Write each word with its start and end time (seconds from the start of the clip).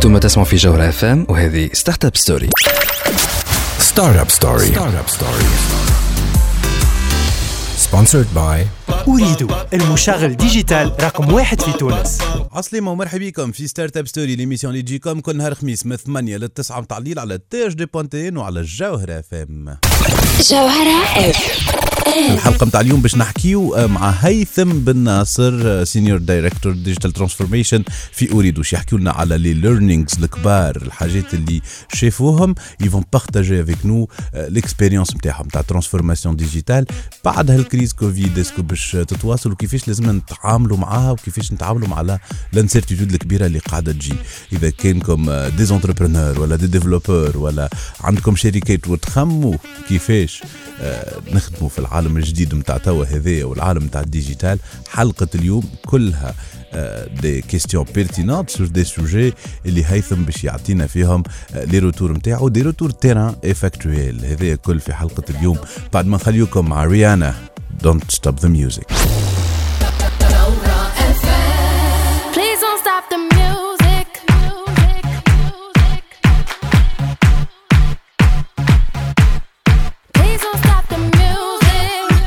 أنتم 0.00 0.18
تسمعوا 0.18 0.48
في 0.48 0.56
جوهرة 0.56 0.88
اف 0.88 1.04
ام 1.04 1.26
وهذه 1.28 1.70
ستارت 1.72 2.04
اب 2.04 2.16
ستوري 2.16 2.50
ستارت 3.78 4.16
اب 4.16 4.30
ستوري 4.30 4.66
ستارت 4.66 4.94
اب 4.94 5.08
ستوري 5.08 5.44
سبونسرد 7.76 8.26
باي 8.34 8.66
أريد 9.08 9.48
المشغل 9.72 10.36
ديجيتال 10.36 10.92
رقم 11.00 11.32
واحد 11.32 11.60
في 11.60 11.72
تونس. 11.72 12.18
عسلامة 12.52 12.90
ومرحبا 12.92 13.28
بكم 13.28 13.52
في 13.52 13.66
ستارت 13.66 13.96
اب 13.96 14.06
ستوري 14.06 14.36
ليميسيون 14.36 14.72
اللي 14.72 14.82
تجيكم 14.82 15.20
كل 15.20 15.36
نهار 15.36 15.54
خميس 15.54 15.86
من 15.86 15.96
8 15.96 16.36
ل 16.36 16.48
9 16.48 16.80
متاع 16.80 16.98
الليل 16.98 17.18
على 17.18 17.38
تي 17.50 17.66
اش 17.66 17.74
دي 17.74 17.86
بونتين 17.86 18.36
وعلى 18.36 18.60
الجوهرة 18.60 19.18
اف 19.18 19.34
ام 19.34 19.78
جوهرة 20.50 21.30
اف 21.30 21.89
الحلقة 22.28 22.66
نتاع 22.66 22.80
اليوم 22.80 23.02
باش 23.02 23.16
نحكيو 23.16 23.74
آه، 23.74 23.86
مع 23.86 24.10
هيثم 24.10 24.72
بن 24.72 24.96
ناصر 24.96 25.84
سينيور 25.84 26.18
دايركتور 26.18 26.72
ديجيتال 26.72 27.12
ترانسفورميشن 27.12 27.84
في 28.12 28.32
أوريد 28.32 28.58
واش 28.58 28.72
يحكيو 28.72 28.98
لنا 28.98 29.10
على 29.10 29.38
لي 29.38 29.54
ليرنينغز 29.54 30.22
الكبار 30.22 30.76
الحاجات 30.76 31.34
اللي 31.34 31.60
شافوهم. 31.94 32.54
يفون 32.80 33.04
بارتاجي 33.12 33.62
افيك 33.62 33.86
نو 33.86 34.08
ليكسبيريونس 34.34 35.16
نتاعهم 35.16 35.46
نتاع 35.46 35.60
ترانسفورماسيون 35.60 36.36
ديجيتال 36.36 36.86
بعد 37.24 37.50
هالكريز 37.50 37.92
كوفيد 37.92 38.38
اسكو 38.38 38.62
باش 38.62 38.92
تتواصل 38.92 39.52
وكيفاش 39.52 39.88
لازمنا 39.88 40.12
نتعاملوا 40.12 40.76
معاها 40.76 41.10
وكيفاش 41.10 41.52
نتعاملوا 41.52 41.88
مع 41.88 42.18
الانسيرتيتود 42.54 43.12
الكبيرة 43.12 43.46
اللي 43.46 43.58
قاعدة 43.58 43.92
تجي. 43.92 44.14
إذا 44.52 44.70
كانكم 44.70 45.30
دي 45.56 45.64
زونتربرونور 45.64 46.40
ولا 46.40 46.56
دي 46.56 46.66
ديفلوبور 46.66 47.38
ولا 47.38 47.70
عندكم 48.00 48.36
شركات 48.36 48.88
وتخموا 48.88 49.54
كيفاش 49.88 50.42
آه، 50.80 51.20
نخدموا 51.32 51.68
في 51.68 51.78
العالم 51.78 52.09
الجديد 52.16 52.54
نتاع 52.54 52.76
توا 52.76 53.04
هذايا 53.04 53.44
والعالم 53.44 53.84
نتاع 53.84 54.00
الديجيتال. 54.00 54.58
حلقة 54.88 55.28
اليوم 55.34 55.64
كلها 55.86 56.34
دي 57.22 57.42
كيستيون 57.42 57.84
بيرتينونت 57.94 58.50
سور 58.50 58.66
دي 58.66 58.84
سوجي 58.84 59.32
اللي 59.66 59.84
هيثم 59.86 60.22
باش 60.22 60.44
يعطينا 60.44 60.86
فيهم 60.86 61.22
لي 61.54 61.78
روتور 61.78 62.12
نتاعو 62.12 62.48
دي 62.48 62.62
روتور 62.62 62.90
تيران 62.90 63.34
افاكتويل 63.44 64.24
هذايا 64.24 64.56
كل 64.56 64.80
في 64.80 64.94
حلقة 64.94 65.24
اليوم. 65.30 65.58
بعد 65.92 66.06
ما 66.06 66.16
نخليكم 66.16 66.68
مع 66.68 66.84
ريانا 66.84 67.34
دونت 67.82 68.10
ستوب 68.10 68.38
ذا 68.38 68.48
ميوزك 68.48 68.86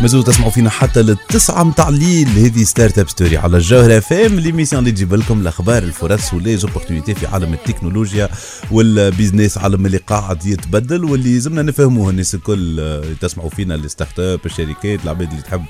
music. 0.03 0.13
مازالوا 0.13 0.23
تسمعوا 0.25 0.51
فينا 0.51 0.69
حتى 0.69 1.01
للتسعة 1.01 1.63
متاع 1.63 1.89
الليل. 1.89 2.27
هذه 2.27 2.63
ستارت 2.63 2.99
اب 2.99 3.09
ستوري 3.09 3.37
على 3.37 3.57
الجوهرة 3.57 3.97
اف 3.97 4.13
ام 4.13 4.39
ليميسيون 4.39 4.79
اللي 4.79 4.91
تجيب 4.91 5.13
لكم 5.13 5.41
الأخبار 5.41 5.83
الفرص 5.83 6.33
ولي 6.33 6.57
زوبورتينيتي 6.57 7.15
في 7.15 7.27
عالم 7.27 7.53
التكنولوجيا 7.53 8.29
والبيزنس 8.71 9.57
عالم 9.57 9.85
اللي 9.85 9.97
قاعد 9.97 10.45
يتبدل 10.45 11.03
واللي 11.03 11.33
لازمنا 11.33 11.61
نفهموه. 11.61 12.09
الناس 12.09 12.35
الكل 12.35 12.79
آه، 12.79 13.03
تسمعوا 13.21 13.49
فينا 13.49 13.75
الستارت 13.75 14.19
اب 14.19 14.39
الشركات 14.45 15.03
العباد 15.03 15.29
اللي 15.29 15.41
تحب 15.41 15.65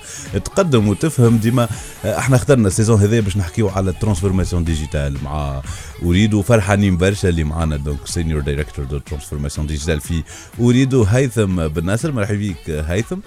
تقدم 0.46 0.88
وتفهم. 0.88 1.38
ديما 1.38 1.68
آه، 2.06 2.20
إحنا 2.20 2.36
اخترنا 2.36 2.68
السيزون 2.68 3.02
هذا 3.02 3.20
باش 3.20 3.38
نحكيو 3.38 3.70
على 3.70 3.90
الترانسفورماسيون 3.90 4.64
ديجيتال 4.64 5.18
مع 5.24 5.62
أريد 6.04 6.34
وفرحانين 6.34 6.98
برشا 6.98 7.30
اللي 7.30 7.44
معنا 7.44 7.78
دونك 7.78 8.08
سينيور 8.08 8.42
دايركتور 8.42 8.86
دو 8.86 8.98
ترانسفورماسيون 8.98 9.68
ديجيتال 9.68 10.00
في 10.00 10.24
أريد 10.60 10.96
هيثم 10.96 11.68
بن 11.68 11.86
ناصر. 11.86 12.12
مرحبا 12.12 12.38
بك 12.38 12.70
آه، 12.70 12.82
هيثم 12.82 13.18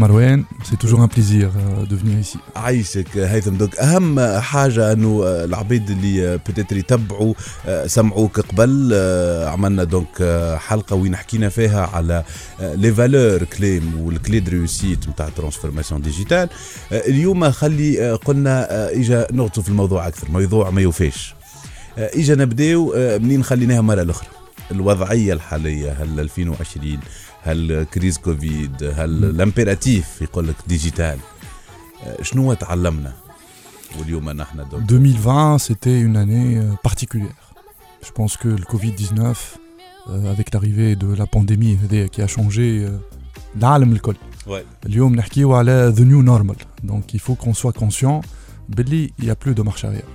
Marwan, 0.00 0.44
c'est 0.68 0.78
toujours 0.84 1.00
un 1.00 1.08
plaisir 1.08 1.48
euh, 1.56 1.86
de 1.86 1.96
venir 1.96 2.18
ici. 2.20 2.38
عايشك 2.56 3.18
هيثم. 3.18 3.56
دوك 3.56 3.76
أهم 3.76 4.20
حاجة 4.40 4.92
أنه 4.92 5.22
العبيد 5.24 5.90
اللي 5.90 6.38
بتاتر 6.38 6.76
يتبعوا 6.76 7.34
سمعوك 7.86 8.40
قبل 8.40 8.94
عملنا 9.46 9.84
دونك 9.84 10.22
حلقة 10.58 10.96
وين 10.96 11.16
حكينا 11.16 11.48
فيها 11.48 11.86
على 11.86 12.24
لي 12.60 12.92
فالور 12.92 13.44
كليم 13.44 14.00
والكلي 14.00 14.40
دو 14.40 14.50
ريوسيت 14.50 15.08
نتاع 15.08 15.28
ترانسفورماسيون 15.28 16.02
ديجيتال 16.02 16.48
اليوم 16.92 17.50
خلي 17.50 18.12
قلنا 18.12 18.66
إجا 18.92 19.26
نغطوا 19.32 19.62
في 19.62 19.68
الموضوع 19.68 20.08
أكثر. 20.08 20.30
موضوع 20.30 20.70
ما 20.70 20.80
يوفيش. 20.80 21.34
اجا 21.97 22.35
نبداو 22.35 22.93
منين 23.19 23.43
خليناها 23.43 23.81
مره 23.81 24.01
الاخرى 24.01 24.27
الوضعيه 24.71 25.33
الحاليه 25.33 25.91
هل 25.91 26.19
2020 26.19 26.99
هل 27.43 27.85
كريز 27.93 28.17
كوفيد 28.17 28.83
هل 28.83 29.25
الامبيراتيف 29.25 30.21
يقول 30.21 30.47
لك 30.47 30.55
ديجيتال 30.67 31.17
آه، 32.03 32.23
شنو 32.23 32.53
تعلمنا 32.53 33.13
واليوم 33.99 34.29
نحن 34.29 34.57
دونك 34.69 34.91
2020, 34.91 35.57
c'était 35.59 35.99
une 36.01 36.17
année 36.17 36.57
euh, 36.57 36.75
particulière. 36.83 37.53
Je 38.05 38.11
pense 38.11 38.37
que 38.37 38.47
le 38.47 38.63
Covid-19, 38.63 39.35
euh, 40.09 40.31
avec 40.31 40.53
l'arrivée 40.53 40.95
de 40.95 41.13
la 41.13 41.25
pandémie 41.25 41.77
هذيا 41.83 42.07
qui 42.07 42.21
a 42.21 42.27
changé 42.27 42.85
euh, 42.85 42.99
العالم 43.57 43.93
الكل. 43.93 44.15
اليوم 44.85 45.15
نحكيو 45.15 45.55
على 45.55 45.93
the 45.95 46.01
new 46.01 46.23
normal. 46.23 46.57
Donc 46.83 47.13
il 47.13 47.19
faut 47.19 47.35
qu'on 47.35 47.53
soit 47.53 47.73
conscient 47.73 48.21
باللي 48.69 49.13
il 49.19 49.25
y 49.25 49.29
a 49.29 49.35
plus 49.35 49.55
de 49.55 49.61
marche 49.61 49.85
arrière. 49.85 50.09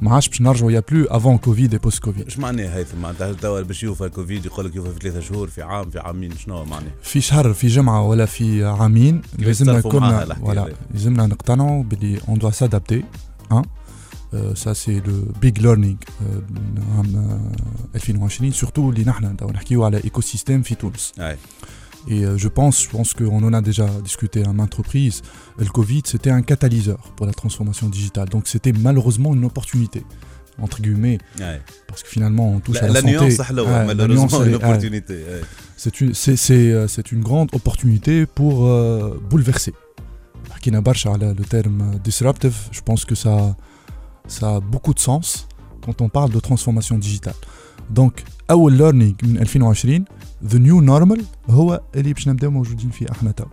ما 0.00 0.14
عادش 0.14 0.28
باش 0.28 0.40
نرجعوا 0.40 0.72
يا 0.72 0.82
بلو 0.90 1.04
افون 1.04 1.38
كوفيد 1.38 1.76
بوست 1.76 2.02
كوفيد 2.02 2.26
اش 2.26 2.38
معناها 2.38 2.76
هيثم 2.76 2.98
معناتها 2.98 3.32
توا 3.32 3.60
باش 3.60 3.82
يوفى 3.82 4.08
كوفيد 4.08 4.46
يقول 4.46 4.66
لك 4.66 4.76
يوفى 4.76 4.90
في 4.92 4.98
ثلاثة 4.98 5.20
شهور 5.20 5.48
في 5.48 5.62
عام 5.62 5.90
في 5.90 5.98
عامين 5.98 6.36
شنو 6.36 6.64
معناها؟ 6.64 6.92
في 7.02 7.20
شهر 7.20 7.52
في 7.52 7.66
جمعة 7.66 8.02
ولا 8.02 8.26
في 8.26 8.64
عامين 8.64 9.22
لازمنا 9.38 9.80
كنا 9.80 10.36
ولا 10.40 10.72
لازمنا 10.90 11.26
نقتنعوا 11.26 11.82
باللي 11.82 12.20
اون 12.28 12.38
دوا 12.38 12.50
سادابتي 12.50 13.04
أه؟ 13.52 13.62
سا 14.54 14.72
سي 14.72 15.00
لو 15.00 15.26
بيج 15.42 15.58
ليرنينغ 15.58 15.96
عام 16.96 17.40
euh، 17.92 17.94
2020 17.94 18.52
سورتو 18.52 18.90
اللي 18.90 19.04
نحن 19.04 19.36
نحكيو 19.54 19.84
على 19.84 20.04
ايكو 20.04 20.20
سيستيم 20.20 20.62
في 20.62 20.74
تونس. 20.74 21.12
أي. 21.20 21.36
Et 22.08 22.24
euh, 22.24 22.38
je 22.38 22.48
pense, 22.48 22.82
je 22.82 22.88
pense 22.88 23.12
qu'on 23.12 23.42
en 23.42 23.52
a 23.52 23.60
déjà 23.60 23.86
discuté 24.02 24.44
à 24.44 24.52
maintes 24.52 24.74
reprises, 24.74 25.22
le 25.58 25.66
Covid, 25.66 26.02
c'était 26.04 26.30
un 26.30 26.42
catalyseur 26.42 26.98
pour 27.16 27.26
la 27.26 27.32
transformation 27.32 27.88
digitale. 27.88 28.28
Donc 28.28 28.48
c'était 28.48 28.72
malheureusement 28.72 29.34
une 29.34 29.44
opportunité 29.44 30.02
entre 30.62 30.82
guillemets, 30.82 31.18
parce 31.86 32.02
que 32.02 32.08
finalement 32.08 32.50
on 32.50 32.60
touche 32.60 32.82
la, 32.82 32.88
à 32.88 32.88
la, 32.88 33.00
la. 33.00 33.10
Nuance, 33.10 33.38
la 33.38 34.08
nuance, 34.08 34.34
une 34.44 34.54
opportunité. 34.56 35.14
Euh, 35.14 35.42
c'est 36.86 37.12
une, 37.12 37.22
grande 37.22 37.48
opportunité 37.54 38.26
pour 38.26 38.66
euh, 38.66 39.18
bouleverser. 39.30 39.72
Le 40.66 41.42
terme 41.44 41.98
disruptive, 42.04 42.54
je 42.70 42.82
pense 42.82 43.06
que 43.06 43.14
ça 43.14 43.56
a 44.42 44.60
beaucoup 44.60 44.92
de 44.92 44.98
sens 44.98 45.48
quand 45.82 46.02
on 46.02 46.10
parle 46.10 46.30
de 46.30 46.40
transformation 46.40 46.98
digitale. 46.98 47.34
Donc, 47.98 48.22
أول 48.50 48.78
learning 48.78 49.26
من 49.26 49.38
2020 49.38 50.04
the 50.48 50.58
new 50.58 50.80
normal 50.80 51.22
هو 51.50 51.80
اللي 51.94 52.12
باش 52.12 52.28
نبداو 52.28 52.50
موجودين 52.50 52.90
فيه 52.90 53.06
إحنا 53.12 53.30
تو. 53.30 53.44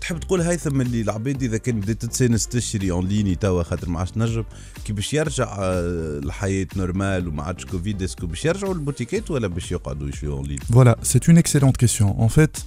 تحب 0.00 0.20
تقول 0.20 0.40
هيثم 0.40 0.80
اللي 0.80 1.00
العباد 1.00 1.42
إذا 1.42 1.56
كان 1.56 1.80
بدات 1.80 2.02
تتسانس 2.02 2.46
تشري 2.46 2.90
اون 2.90 3.06
ليني 3.06 3.34
توا 3.34 3.62
خاطر 3.62 3.88
ما 3.88 3.98
عادش 3.98 4.10
تنجم 4.10 4.44
كي 4.84 4.92
باش 4.92 5.14
يرجع 5.14 5.56
آه، 5.58 6.18
الحياة 6.18 6.66
نورمال 6.76 7.28
وما 7.28 7.42
عادش 7.42 7.64
كوفيد 7.64 8.02
اسكو 8.02 8.26
باش 8.26 8.44
يرجعوا 8.44 8.74
البوتيكات 8.74 9.30
ولا 9.30 9.48
باش 9.48 9.72
يقعدوا 9.72 10.08
يشريوا 10.08 10.36
اون 10.36 10.46
ليني 10.46 10.60
Voilà, 10.72 10.94
c'est 11.02 11.28
une 11.28 11.38
excellente 11.38 11.76
question. 11.86 12.20
En 12.20 12.28
fait, 12.28 12.62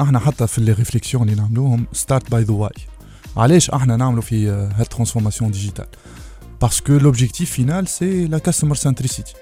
إحنا 0.00 0.18
حتى 0.18 0.46
في 0.46 0.66
les 0.74 0.78
réflexions 0.78 1.20
اللي 1.20 1.34
نعملوهم 1.34 1.86
start 1.96 2.34
by 2.34 2.46
the 2.46 2.52
why. 2.52 2.80
علاش 3.36 3.70
إحنا 3.70 3.96
نعملوا 3.96 4.22
في 4.22 4.50
آه، 4.50 4.72
هاد 4.72 5.54
digitale 5.54 5.96
Parce 6.64 6.80
que 6.80 6.92
l'objectif 6.92 7.48
final 7.58 7.84
c'est 7.88 8.28
la 8.34 8.40
customer 8.40 8.76
centricity. 8.86 9.34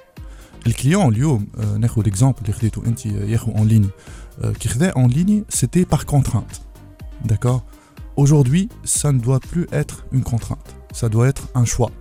الكليون 0.67 1.13
اليوم 1.13 1.47
آه، 1.57 1.77
ناخذ 1.77 2.03
l'exemple 2.03 2.41
اللي 2.41 2.53
خديته 2.53 2.85
انت 2.85 3.07
آه، 3.07 3.25
ياخذ 3.25 3.53
en 3.53 3.69
ligne 3.69 3.89
آه، 4.43 4.51
كي 4.51 4.69
خذا 4.69 4.91
en 4.91 5.07
ligne 5.07 5.43
c'était 5.49 5.85
par 5.85 6.05
contrainte. 6.05 6.61
D'accord 7.25 7.63
Aujourd'hui, 8.17 8.67
ça 8.83 9.11
ne 9.11 9.19
doit 9.19 9.39
plus 9.39 9.67
être 9.71 10.05
une 10.11 10.23
contrainte. 10.23 10.75
Ça 10.91 11.07
doit 11.07 11.27
être 11.27 11.49
un 11.53 11.65
choix. 11.65 11.91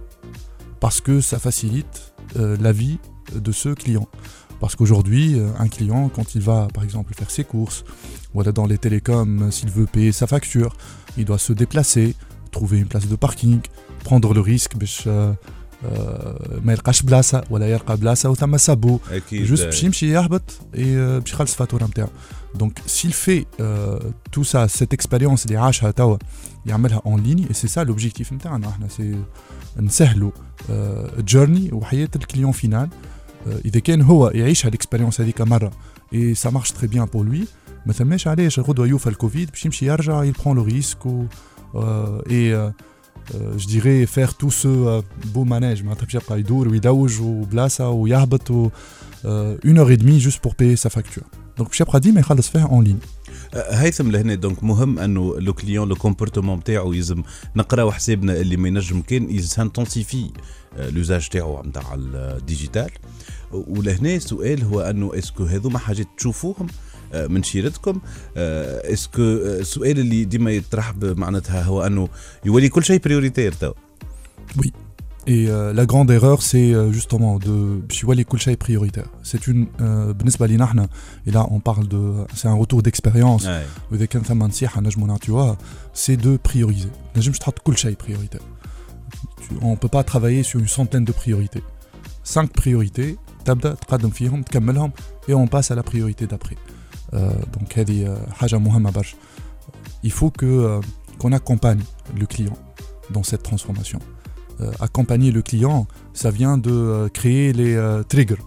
Parce 0.80 1.02
que 1.02 1.20
ça 1.20 1.38
facilite 1.38 2.14
euh, 2.36 2.56
la 2.58 2.72
vie 2.72 2.98
de 3.34 3.52
ce 3.52 3.68
client. 3.68 4.08
Parce 4.58 4.76
qu'aujourd'hui, 4.76 5.38
euh, 5.38 5.50
un 5.58 5.68
client, 5.68 6.08
quand 6.08 6.34
il 6.34 6.40
va 6.40 6.68
par 6.72 6.84
exemple 6.84 7.12
faire 7.14 7.30
ses 7.30 7.44
courses, 7.44 7.84
voilà, 8.32 8.52
dans 8.52 8.66
les 8.66 8.78
télécoms, 8.78 9.42
euh, 9.42 9.50
s'il 9.50 9.70
veut 9.70 9.84
payer 9.84 10.10
sa 10.10 10.26
facture, 10.26 10.74
il 11.18 11.26
doit 11.26 11.38
se 11.38 11.52
déplacer, 11.52 12.14
trouver 12.50 12.78
une 12.78 12.86
place 12.86 13.08
de 13.08 13.16
parking, 13.16 13.60
prendre 14.02 14.32
le 14.32 14.40
risque 14.40 14.76
باش 14.76 15.08
آه، 15.08 15.10
آه، 15.10 15.36
ما 16.62 16.72
يلقاش 16.72 17.02
بلاصه 17.02 17.44
ولا 17.50 17.72
يلقى 17.72 17.96
بلاصه 17.96 18.30
وثم 18.30 18.56
سابو 18.56 18.98
اكيد 19.10 19.56
juste 19.56 19.62
باش 19.62 19.84
يمشي 19.84 20.10
يهبط 20.10 20.50
et 20.74 20.78
آه، 20.78 21.18
باش 21.18 21.32
يخلص 21.32 21.52
الفاتوره 21.52 21.84
نتاعو 21.84 22.08
donc 22.58 22.72
s'il 22.86 23.12
fait 23.12 23.46
euh, 23.60 23.98
tout 24.32 24.44
ça 24.44 24.68
cette 24.68 24.94
expérience 24.94 25.46
اللي 25.46 25.56
عاشها 25.56 25.90
توا 25.90 26.16
يعملها 26.66 27.02
en 27.04 27.16
ligne 27.16 27.46
et 27.50 27.54
c'est 27.54 27.68
ça 27.68 27.84
l'objectif 27.84 28.32
نتاعنا 28.32 28.68
احنا 28.68 28.88
سي 28.88 29.22
نسهلوا 29.76 30.30
جيرني 31.18 31.72
وحياه 31.72 32.08
الكليون 32.16 32.52
فينال 32.52 32.88
اذا 33.64 33.80
كان 33.80 34.02
هو 34.02 34.28
يعيش 34.28 34.66
هالاكسبيريونس 34.66 35.20
هذيك 35.20 35.40
مره 35.40 35.70
et 36.14 36.34
ça 36.34 36.50
marche 36.50 36.72
très 36.72 36.88
bien 36.88 37.06
pour 37.06 37.24
lui 37.24 37.46
ما 37.86 37.92
ثماش 37.92 38.28
علاش 38.28 38.60
غدوه 38.60 38.86
يوفى 38.86 39.06
الكوفيد 39.06 39.50
باش 39.50 39.64
يمشي 39.64 39.86
يرجع 39.86 40.32
il 40.32 40.34
prend 40.34 40.54
le 40.54 40.72
risque 40.72 41.06
و, 41.06 41.24
euh, 41.74 42.20
et 42.26 42.52
euh, 42.52 42.56
euh, 42.56 42.70
je 43.32 43.66
dirais 43.66 44.06
faire 44.06 44.34
tout 44.34 44.50
ce 44.50 44.68
euh, 44.68 45.02
beau 45.34 45.44
manège 45.44 45.82
معناتها 45.82 46.04
باش 46.04 46.14
يبقى 46.14 46.40
يدور 46.40 46.68
ويدوج 46.68 47.20
وبلاصه 47.20 47.90
ويهبط 47.90 48.50
و 48.50 48.70
euh, 49.24 49.56
une 49.64 49.78
heure 49.78 49.90
et 49.90 49.96
demie 49.96 50.20
juste 50.20 50.40
pour 50.40 50.54
payer 50.54 50.76
sa 50.76 50.90
facture 50.90 51.24
donc 51.58 51.68
باش 51.68 51.80
يبقى 51.80 52.00
ديما 52.00 52.20
يخلص 52.20 52.48
فيها 52.48 52.68
en 52.68 52.84
ligne 52.86 53.06
آه، 53.54 53.74
هيثم 53.74 54.10
لهنا 54.10 54.34
دونك 54.34 54.64
مهم 54.64 54.98
انه 54.98 55.34
لو 55.38 55.52
كليون 55.52 55.88
لو 55.88 55.94
كومبورتمون 55.94 56.58
نتاعو 56.58 56.92
يلزم 56.92 57.22
نقراو 57.56 57.92
حسابنا 57.92 58.32
اللي 58.40 58.56
ما 58.56 58.68
ينجم 58.68 59.00
كان 59.02 59.30
يسانتونسيفي 59.30 60.30
لوزاج 60.78 61.28
تاعو 61.28 61.62
نتاع 61.62 61.94
الديجيتال 61.94 62.90
ولهنا 63.52 64.14
السؤال 64.14 64.64
هو 64.64 64.80
انه 64.80 65.10
اسكو 65.14 65.44
هذوما 65.44 65.78
حاجات 65.78 66.06
تشوفوهم 66.16 66.66
آه، 66.66 66.89
من 67.14 67.42
شيرتكم 67.42 68.00
آه، 68.36 68.92
اسكو 68.92 69.22
آه، 69.22 69.60
السؤال 69.60 69.98
اللي 69.98 70.24
ديما 70.24 70.50
يطرح 70.50 70.90
ب- 70.90 71.18
معناتها 71.18 71.62
هو 71.62 71.82
انه 71.82 72.08
يولي 72.44 72.68
كل 72.68 72.84
شيء 72.84 73.00
بريوريتير 73.00 73.52
تو 73.52 73.72
Et 75.28 75.48
euh, 75.48 75.72
la 75.80 75.86
grande 75.86 76.10
erreur, 76.18 76.38
c'est 76.50 76.68
euh, 76.72 76.92
justement 76.98 77.34
de 77.48 77.56
les 78.18 78.24
kulcha 78.24 78.52
est 78.52 78.56
prioritaire. 78.66 79.08
C'est 79.24 79.46
une 79.48 79.66
euh, 79.80 80.12
بالنسبة 80.12 80.46
لينا 80.46 80.64
احنا 80.64 80.88
et 81.28 81.30
là 81.32 81.46
on 81.50 81.58
parle 81.60 81.88
de 81.88 82.00
c'est 82.36 82.46
un 82.48 82.54
retour 82.54 82.82
d'expérience 82.82 83.46
أي. 83.46 83.64
وإذا 83.92 84.04
كان 84.04 84.22
ثم 84.22 84.42
نصيحة 84.42 84.80
نجمو 84.80 85.06
نعطيوها 85.06 85.58
c'est 85.94 86.16
de 86.22 86.38
prioriser. 86.50 87.16
نجمش 87.16 87.38
تحط 87.38 87.58
كل 87.58 87.76
شيء 87.78 87.96
prioritaire. 87.96 88.42
Tu- 89.40 89.58
On 89.62 89.76
peut 89.76 89.92
pas 89.96 90.04
travailler 90.12 90.42
sur 90.42 90.60
une 90.60 90.68
centaine 90.68 91.04
de 91.04 91.12
priorités. 91.12 91.62
Cinq 92.34 92.48
priorités 92.60 93.16
تبدا 93.44 93.74
تقدم 93.74 94.10
فيهم 94.10 94.42
تكملهم 94.42 94.92
et 95.28 95.32
on 95.34 95.46
passe 95.46 95.70
à 95.70 95.74
la 95.74 95.82
priorité 95.82 96.26
d'après. 96.26 96.56
Euh, 97.14 97.30
donc 97.52 97.78
هذه 97.78 98.06
euh, 98.06 98.32
حاجة 98.32 98.58
مهمة 98.58 98.90
برشا. 98.90 99.16
Il 100.04 100.12
faut 100.12 100.30
que 100.30 100.46
euh, 100.46 100.80
qu'on 101.18 101.32
accompagne 101.32 101.82
le 102.20 102.26
client 102.26 102.58
dans 103.10 103.22
cette 103.22 103.42
transformation. 103.42 104.00
Euh, 104.60 104.70
accompagner 104.80 105.30
le 105.32 105.42
client, 105.42 105.86
ça 106.14 106.30
vient 106.30 106.56
de 106.58 106.70
euh, 106.70 107.08
créer 107.08 107.52
les 107.52 107.74
euh, 107.74 108.02
triggers. 108.02 108.42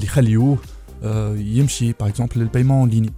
Les 0.00 0.06
خليوه 0.06 0.58
euh, 1.02 1.36
يمشي 1.36 1.92
par 1.92 2.08
exemple 2.08 2.38
le 2.38 2.46
paiement 2.46 2.82
en 2.82 2.86
ligne. 2.86 3.10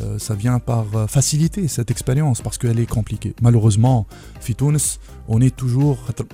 Euh, 0.00 0.18
ça 0.18 0.34
vient 0.34 0.58
par 0.60 0.84
euh, 0.94 1.06
faciliter 1.06 1.66
cette 1.66 1.90
expérience 1.90 2.40
parce 2.40 2.56
qu'elle 2.58 2.78
est 2.78 2.90
compliquée. 2.98 3.34
Malheureusement, 3.42 4.06
في 4.40 4.54
تونس, 4.54 4.98
on 5.28 5.40
est 5.40 5.56
toujours 5.56 5.96
خاطر 6.06 6.26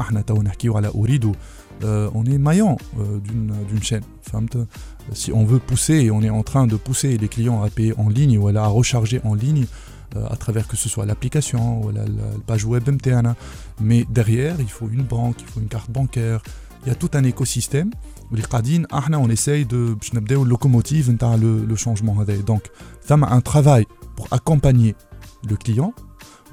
احنا 0.00 0.20
تو 0.20 0.42
نحكيو 0.42 0.76
على 0.76 0.88
أوريدو 0.88 1.32
euh, 1.82 2.08
on 2.14 2.24
est 2.24 2.38
maillant 2.38 2.76
euh, 2.98 3.20
d'une 3.20 3.52
d'une 3.68 3.82
chaîne. 3.82 4.02
si 5.13 5.31
on 5.31 5.43
veut 5.43 5.59
pousser, 5.59 5.95
et 5.95 6.11
on 6.11 6.21
est 6.21 6.29
en 6.29 6.43
train 6.43 6.67
de 6.67 6.75
pousser 6.75 7.17
les 7.17 7.27
clients 7.27 7.63
à 7.63 7.69
payer 7.69 7.93
en 7.97 8.09
ligne 8.09 8.37
ou 8.37 8.47
à 8.47 8.67
recharger 8.67 9.21
en 9.23 9.33
ligne, 9.33 9.65
euh, 10.15 10.25
à 10.29 10.35
travers 10.35 10.67
que 10.67 10.75
ce 10.75 10.89
soit 10.89 11.05
l'application 11.05 11.83
ou 11.83 11.91
la, 11.91 12.03
page 12.45 12.65
web 12.65 12.87
MTN. 12.87 13.25
Hein. 13.25 13.35
Mais 13.79 14.05
derrière, 14.09 14.55
il 14.59 14.69
faut 14.69 14.89
une 14.89 15.03
banque, 15.03 15.37
il 15.39 15.47
faut 15.47 15.59
une 15.59 15.67
carte 15.67 15.89
bancaire. 15.89 16.41
Il 16.85 16.89
y 16.89 16.91
a 16.91 16.95
tout 16.95 17.11
un 17.13 17.23
écosystème. 17.23 17.91
Les 18.31 18.41
Qadin, 18.41 18.83
on 18.91 19.29
essaye 19.29 19.65
de 19.65 19.95
locomotive 20.43 21.15
le, 21.39 21.65
le 21.65 21.75
changement. 21.75 22.17
Hein, 22.21 22.25
donc, 22.45 22.69
ça 23.05 23.15
a 23.15 23.33
un 23.33 23.41
travail 23.41 23.85
pour 24.15 24.27
accompagner 24.31 24.95
le 25.47 25.55
client 25.55 25.93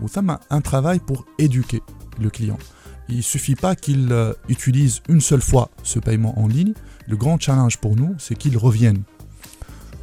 ou 0.01 0.09
ça 0.09 0.23
a 0.27 0.41
un 0.51 0.61
travail 0.61 0.99
pour 1.01 1.25
éduquer 1.39 1.83
le 2.21 2.31
client. 2.31 2.59
Il 3.09 3.19
ne 3.19 3.23
suffit 3.23 3.55
pas 3.55 3.75
qu'ils 3.75 4.13
euh, 4.13 4.35
utilisent 4.49 5.01
une 5.09 5.21
seule 5.21 5.41
fois 5.41 5.71
ce 5.83 5.99
paiement 5.99 6.39
en 6.39 6.47
ligne. 6.47 6.75
Le 7.07 7.17
grand 7.17 7.41
challenge 7.41 7.79
pour 7.79 7.97
nous, 7.97 8.15
c'est 8.19 8.35
qu'ils 8.35 8.59
reviennent. 8.59 9.03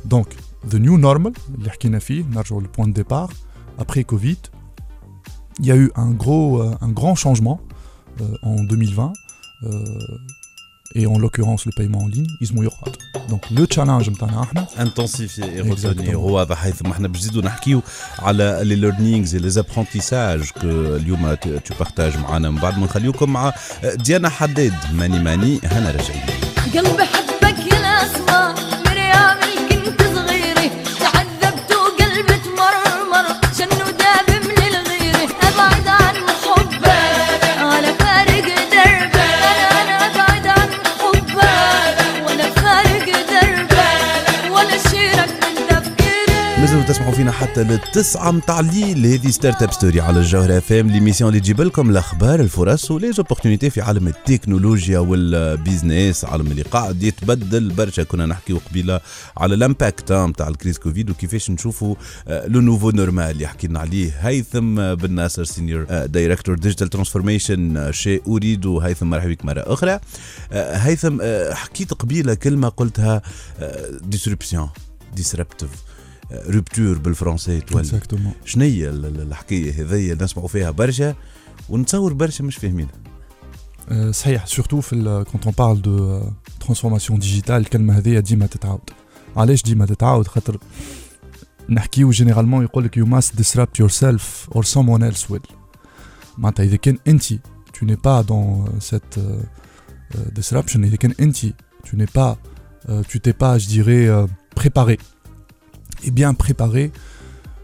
Donc, 0.05 0.35
the 0.69 0.75
new 0.75 0.97
normal, 0.97 1.33
le 2.59 2.67
point 2.67 2.87
de 2.87 2.93
départ, 2.93 3.29
après 3.77 4.03
Covid, 4.03 4.37
il 5.59 5.65
y 5.65 5.71
a 5.71 5.75
eu 5.75 5.91
un, 5.95 6.13
euh, 6.13 6.75
grand 6.87 7.15
changement 7.15 7.61
euh, 8.21 8.35
en 8.41 8.63
2020 8.63 9.13
et 10.94 11.06
en 11.06 11.18
l'occurrence 11.18 11.66
le 11.66 11.72
paiement 11.72 12.02
en 12.04 12.08
ligne, 12.08 12.26
يسمو 12.40 12.62
يقعد. 12.62 12.96
Donc 13.30 13.50
le 13.50 13.66
challenge 13.74 14.08
نتاعنا 14.08 14.42
احنا 14.42 14.66
انتنسيفي 14.80 15.42
Exactement. 15.42 15.46
ايغوتوني 15.46 16.14
واضح 16.14 16.56
حيث 16.56 16.82
ما 16.82 16.92
احنا 16.92 17.08
باش 17.08 17.20
نزيدو 17.20 17.40
نحكيو 17.40 17.82
على 18.18 18.60
لي 18.62 18.74
ليرنينغز 18.74 19.36
لي 19.36 19.50
زابرونتيساج 19.50 20.50
كو 20.50 20.68
اليوم 20.70 21.34
تو 21.34 21.74
بارتاج 21.78 22.16
معنا 22.16 22.50
من 22.50 22.58
بعد 22.60 22.78
ما 22.78 22.84
نخليوكم 22.84 23.32
مع 23.32 23.52
ديانا 23.94 24.28
حداد 24.28 24.74
ماني 24.92 25.18
ماني 25.18 25.60
هنا 25.64 25.90
راجعين 25.90 26.22
قلبي 26.74 27.04
حبك 27.04 27.33
فينا 47.15 47.31
حتى 47.31 47.63
للتسعة 47.63 48.31
متاع 48.31 48.59
الليل. 48.59 49.05
هذه 49.05 49.29
ستارت 49.29 49.63
اب 49.63 49.71
ستوري 49.71 50.01
على 50.01 50.19
الجوهرة 50.19 50.57
اف 50.57 50.71
ام 50.71 50.91
ليميسيون 50.91 51.29
اللي 51.29 51.39
تجيب 51.39 51.61
لكم 51.61 51.89
الأخبار 51.89 52.39
الفرص 52.39 52.91
وليزوبورتينيتي 52.91 53.69
في 53.69 53.81
عالم 53.81 54.07
التكنولوجيا 54.07 54.99
والبيزنس 54.99 56.25
عالم 56.25 56.47
اللي 56.47 56.61
قاعد 56.61 57.03
يتبدل. 57.03 57.69
برشا 57.69 58.03
كنا 58.03 58.25
نحكيو 58.25 58.57
قبيلة 58.69 59.01
على 59.37 59.55
الامباكت 59.55 60.11
نتاع 60.11 60.47
الكريز 60.47 60.77
كوفيد 60.77 61.09
وكيفاش 61.09 61.49
نشوفوا 61.49 61.95
آه، 62.27 62.47
لو 62.47 62.61
نوفو 62.61 62.89
نورمال 62.89 63.31
اللي 63.31 63.47
حكينا 63.47 63.79
عليه. 63.79 64.11
هيثم 64.19 64.79
آه، 64.79 64.93
بن 64.93 65.11
ناصر 65.11 65.43
سينيور 65.43 65.83
دايركتور 66.05 66.55
ديجيتال 66.55 66.87
ترانسفورميشن 66.87 67.91
شي 67.91 68.21
اريد 68.27 68.65
وهيثم 68.65 69.07
مرحبا 69.07 69.29
بك 69.29 69.45
مرة 69.45 69.63
أخرى. 69.67 69.99
آه، 70.51 70.75
هيثم 70.75 71.17
آه، 71.21 71.53
حكيت 71.53 71.93
قبيلة 71.93 72.33
كلمة 72.33 72.69
قلتها 72.69 73.21
ديسربسيون 74.03 74.69
ديسربتيف 75.15 75.69
روبتور 76.48 76.98
بالفرنسي 76.98 77.60
تولي 77.60 77.84
Exactement. 77.88 78.34
شنو 78.48 78.64
هي 78.64 78.88
ال- 78.88 79.06
ال- 79.06 79.20
الحكايه 79.22 79.82
هذيا 79.82 80.14
نسمعوا 80.20 80.48
فيها 80.48 80.70
برشا 80.70 81.14
ونتصور 81.68 82.12
برشا 82.12 82.42
مش 82.42 82.56
فاهمينها 82.56 82.92
آه، 83.88 84.10
صحيح 84.10 84.46
surtout 84.46 84.74
في 84.78 84.92
ال- 84.92 85.26
quand 85.26 85.46
on 85.48 85.52
parle 85.52 85.80
de 85.82 85.88
euh, 85.88 86.66
transformation 86.68 87.18
digitale 87.20 87.50
الكلمة 87.50 87.98
هذه 87.98 88.18
ديما 88.18 88.46
تتعاود 88.46 88.80
علاش 89.36 89.62
ديما 89.62 89.86
تتعاود 89.86 90.26
خاطر 90.28 90.58
نحكيو 91.68 92.10
جينيرالمون 92.10 92.64
يقول 92.64 92.84
لك 92.84 92.98
you 93.00 93.06
must 93.06 93.40
disrupt 93.40 93.82
yourself 93.84 94.48
or 94.56 94.62
someone 94.64 95.02
else 95.12 95.30
will 95.32 95.52
معناتها 96.38 96.64
إذا 96.64 96.76
كان 96.76 96.98
أنت 97.08 97.24
tu 97.76 97.84
n'es 97.86 97.96
pas 97.96 98.22
dans 98.22 98.64
euh, 98.66 98.80
cette 98.90 99.18
euh, 99.18 99.42
euh, 100.14 100.40
disruption 100.40 100.76
إذا 100.76 100.96
كان 100.96 101.14
أنت 101.20 101.36
tu 101.86 101.96
n'es 101.96 102.10
pas 102.18 102.36
euh, 102.88 103.02
tu 103.08 103.18
t'es 103.20 103.32
pas 103.32 103.58
je 103.58 103.66
dirais 103.68 104.06
euh, 104.08 104.26
préparé 104.56 104.98
et 106.03 106.11
bien 106.11 106.33
préparé 106.33 106.91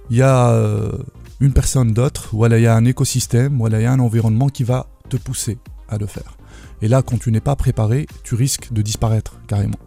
il 0.10 0.18
y 0.18 0.22
a 0.22 0.50
euh, 0.50 0.92
une 1.40 1.54
personne 1.54 1.94
d'autre 1.94 2.30
voilà 2.34 2.58
il 2.58 2.64
y 2.64 2.68
a 2.68 2.76
un 2.76 2.86
écosystème 2.86 3.58
voilà 3.58 3.80
il 3.80 3.84
y 3.84 3.88
a 3.88 3.92
un 3.92 4.00
environnement 4.00 4.50
qui 4.50 4.64
va 4.64 4.88
te 5.10 5.18
pousser 5.18 5.58
à 5.92 5.98
le 5.98 6.08
faire. 6.08 6.38
Et 6.82 6.88
là, 6.88 7.04
quand 7.04 7.20
tu 7.20 7.32
n'es 7.32 7.42
pas 7.42 7.56
préparé, 7.56 8.08
tu 8.24 8.34
risques 8.34 8.74
de 8.74 8.82
disparaître 8.82 9.40
carrément. 9.46 9.78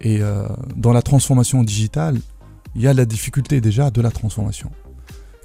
Et 0.00 0.22
euh, 0.22 0.48
dans 0.76 0.94
la 0.94 1.02
transformation 1.02 1.62
digitale, 1.62 2.18
il 2.74 2.82
y 2.82 2.86
a 2.86 2.94
la 2.94 3.04
difficulté 3.04 3.60
déjà 3.60 3.90
de 3.90 4.00
la 4.00 4.10
transformation. 4.10 4.70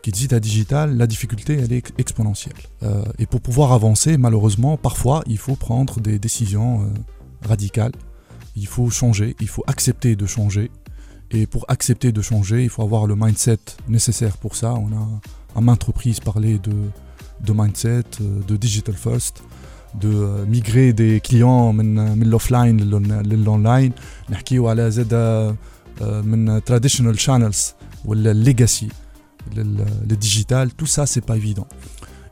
Qui 0.01 0.11
dit 0.11 0.27
la 0.27 0.39
digitale, 0.39 0.95
la 0.95 1.07
difficulté, 1.07 1.57
elle 1.59 1.73
est 1.73 1.91
exponentielle. 1.99 2.53
Euh, 2.83 3.03
et 3.17 3.25
pour 3.25 3.41
pouvoir 3.41 3.73
avancer, 3.73 4.17
malheureusement, 4.17 4.77
parfois, 4.77 5.23
il 5.25 5.39
faut 5.39 5.55
prendre 5.55 5.99
des 5.99 6.19
décisions 6.19 6.87
radicales. 7.41 7.93
Il 8.55 8.67
faut 8.67 8.89
changer, 8.89 9.35
il 9.41 9.49
faut 9.49 9.63
accepter 9.67 10.15
de 10.15 10.25
changer. 10.25 10.71
Et 11.31 11.47
pour 11.47 11.65
accepter 11.67 12.11
de 12.11 12.21
changer, 12.21 12.63
il 12.63 12.69
faut 12.69 12.83
avoir 12.83 13.07
le 13.07 13.15
mindset 13.15 13.59
nécessaire 13.87 14.37
pour 14.37 14.55
ça. 14.55 14.73
On 14.73 14.91
a 14.93 15.07
à 15.55 15.61
maintes 15.61 15.83
reprises 15.83 16.19
parlé 16.19 16.59
de, 16.59 17.53
mindset, 17.53 18.03
euh, 18.21 18.41
de 18.47 18.57
digital 18.57 18.95
first, 18.95 19.43
de 19.99 20.09
euh, 20.09 20.45
migrer 20.45 20.93
des 20.93 21.21
clients 21.21 21.73
de 21.73 22.25
l'offline 22.25 22.83
l'online. 22.83 23.93
On 24.29 24.33
parle 24.33 25.55
de 25.99 26.59
traditional 26.59 27.17
channels 27.17 27.75
ou 28.03 28.13
le 28.13 28.33
legacy, 28.33 28.89
le 29.55 30.15
digital. 30.15 30.73
Tout 30.73 30.85
ça, 30.87 31.05
c'est 31.05 31.25
pas 31.25 31.37
évident. 31.37 31.67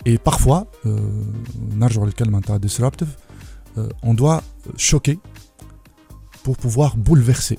Et 0.06 0.18
parfois, 0.18 0.68
euh, 0.86 1.00
euh 3.78 3.90
on 4.04 4.14
doit 4.14 4.44
choquer 4.78 5.20
pour 6.44 6.58
pouvoir 6.58 6.98
bouleverser. 6.98 7.58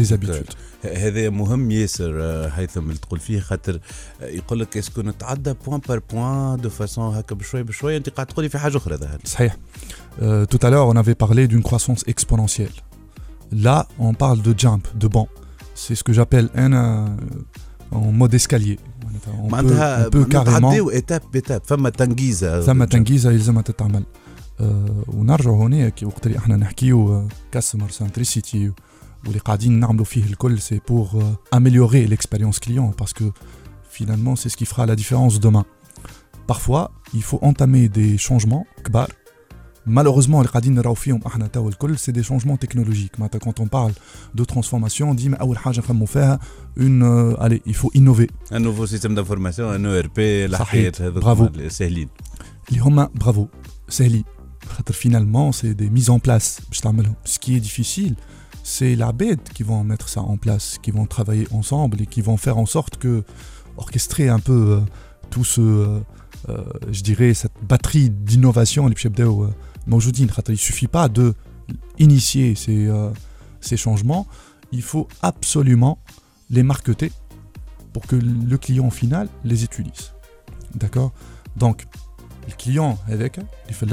des 0.00 0.12
habitudes 0.12 0.54
هذا 0.84 1.30
مهم 1.30 1.70
ياسر 1.70 2.12
آه، 2.22 2.48
هيثم 2.48 2.80
اللي 2.80 2.94
تقول 2.98 3.20
فيه 3.20 3.40
خاطر 3.40 3.80
آه، 4.22 4.26
يقول 4.26 4.60
لك 4.60 4.76
اسكو 4.76 5.00
نتعدى 5.02 5.54
بوان 5.66 5.80
بار 5.88 6.00
بوان 6.12 6.60
دو 6.60 6.70
فاسون 6.70 7.14
هكا 7.16 7.34
بشوي 7.34 7.62
بشوي 7.62 7.96
انت 7.96 8.08
قاعد 8.08 8.26
تقولي 8.26 8.48
في 8.48 8.58
حاجه 8.58 8.76
اخرى 8.76 8.96
ظهر 8.96 9.18
صحيح. 9.24 9.56
Euh, 10.20 10.44
tout 10.52 10.62
à 10.66 10.70
l'heure, 10.70 10.86
on 10.92 10.96
avait 11.02 11.18
parlé 11.26 11.42
d'une 11.50 11.62
croissance 11.68 12.02
exponentielle. 12.12 12.76
Là, 13.66 13.78
on 14.06 14.12
parle 14.24 14.40
de 14.48 14.52
jump, 14.62 14.84
de 15.02 15.08
banc. 15.16 15.28
C'est 15.82 15.94
ce 16.00 16.02
que 16.06 16.12
j'appelle 16.18 16.48
un 16.64 16.72
euh, 16.72 17.96
en 17.98 18.12
mode 18.20 18.34
escalier. 18.34 18.78
معناتها 19.02 19.48
on 19.48 19.48
peut- 19.48 19.52
معناتها 19.52 20.08
on 20.08 20.10
peut 20.12 20.28
carrément 20.32 20.64
نتعداو 20.66 20.90
ايتاب 20.90 21.22
بيتاب 21.32 21.62
فما 21.64 21.90
تنجيزه 21.90 22.60
ثم 22.60 22.84
تنجيزه 22.84 23.30
يلزمها 23.30 23.62
تتعمل 23.62 24.04
آه 24.60 25.04
ونرجعوا 25.08 25.66
هناك 25.66 26.00
وقت 26.02 26.26
اللي 26.26 26.38
احنا 26.38 26.56
نحكيو 26.56 27.28
كاستمر 27.52 27.90
سنتريسيتي 27.90 28.72
c'est 30.59 30.81
pour 30.81 31.15
euh, 31.15 31.23
améliorer 31.51 32.05
l'expérience 32.07 32.59
client 32.59 32.91
parce 32.97 33.13
que 33.13 33.25
finalement 33.89 34.35
c'est 34.35 34.49
ce 34.49 34.57
qui 34.57 34.65
fera 34.65 34.85
la 34.85 34.95
différence 34.95 35.39
demain. 35.39 35.65
Parfois, 36.47 36.91
il 37.13 37.23
faut 37.23 37.39
entamer 37.41 37.87
des 37.87 38.17
changements. 38.17 38.65
Malheureusement, 39.85 40.41
c'est 41.97 42.11
des 42.13 42.23
changements 42.23 42.57
technologiques. 42.57 43.13
Quand 43.41 43.59
on 43.59 43.67
parle 43.67 43.93
de 44.33 44.45
transformation, 44.45 45.09
on 45.11 45.13
dit 45.13 45.29
une, 46.77 47.03
euh, 47.03 47.35
allez, 47.39 47.61
il 47.65 47.75
faut 47.75 47.91
innover. 47.93 48.29
Un 48.51 48.59
nouveau 48.59 48.87
système 48.87 49.13
d'information, 49.15 49.69
un 49.69 49.83
ERP, 49.83 50.19
euh, 50.19 50.47
bravo. 51.11 51.49
Bravo, 53.15 53.49
Finalement, 54.91 55.51
c'est 55.51 55.73
des 55.73 55.89
mises 55.89 56.09
en 56.09 56.19
place. 56.19 56.61
Ce 57.25 57.39
qui 57.39 57.55
est 57.55 57.59
difficile, 57.59 58.15
c'est 58.63 58.95
la 58.95 59.11
bête 59.11 59.49
qui 59.53 59.63
vont 59.63 59.83
mettre 59.83 60.09
ça 60.09 60.21
en 60.21 60.37
place, 60.37 60.79
qui 60.81 60.91
vont 60.91 61.05
travailler 61.05 61.47
ensemble 61.51 62.01
et 62.01 62.05
qui 62.05 62.21
vont 62.21 62.37
faire 62.37 62.57
en 62.57 62.65
sorte 62.65 62.97
que 62.97 63.23
orchestrer 63.77 64.29
un 64.29 64.39
peu 64.39 64.53
euh, 64.53 64.79
tout 65.29 65.43
ce, 65.43 65.61
euh, 65.61 65.99
euh, 66.49 66.63
je 66.91 67.01
dirais, 67.01 67.33
cette 67.33 67.53
batterie 67.61 68.09
d'innovation, 68.09 68.87
les 68.87 68.95
Pchebdeo 68.95 69.49
Maujoudine. 69.85 70.29
Il 70.47 70.51
ne 70.51 70.55
suffit 70.55 70.87
pas 70.87 71.09
de 71.09 71.33
initier 71.99 72.55
ces, 72.55 72.89
ces 73.61 73.77
changements, 73.77 74.27
il 74.71 74.81
faut 74.81 75.07
absolument 75.21 75.99
les 76.49 76.63
marketer 76.63 77.11
pour 77.93 78.05
que 78.05 78.15
le 78.15 78.57
client 78.57 78.89
final 78.89 79.29
les 79.43 79.63
utilise. 79.63 80.13
D'accord? 80.75 81.13
Donc, 81.55 81.85
le 82.47 82.53
client, 82.55 82.97
avec, 83.07 83.39
il 83.69 83.75
fait 83.75 83.87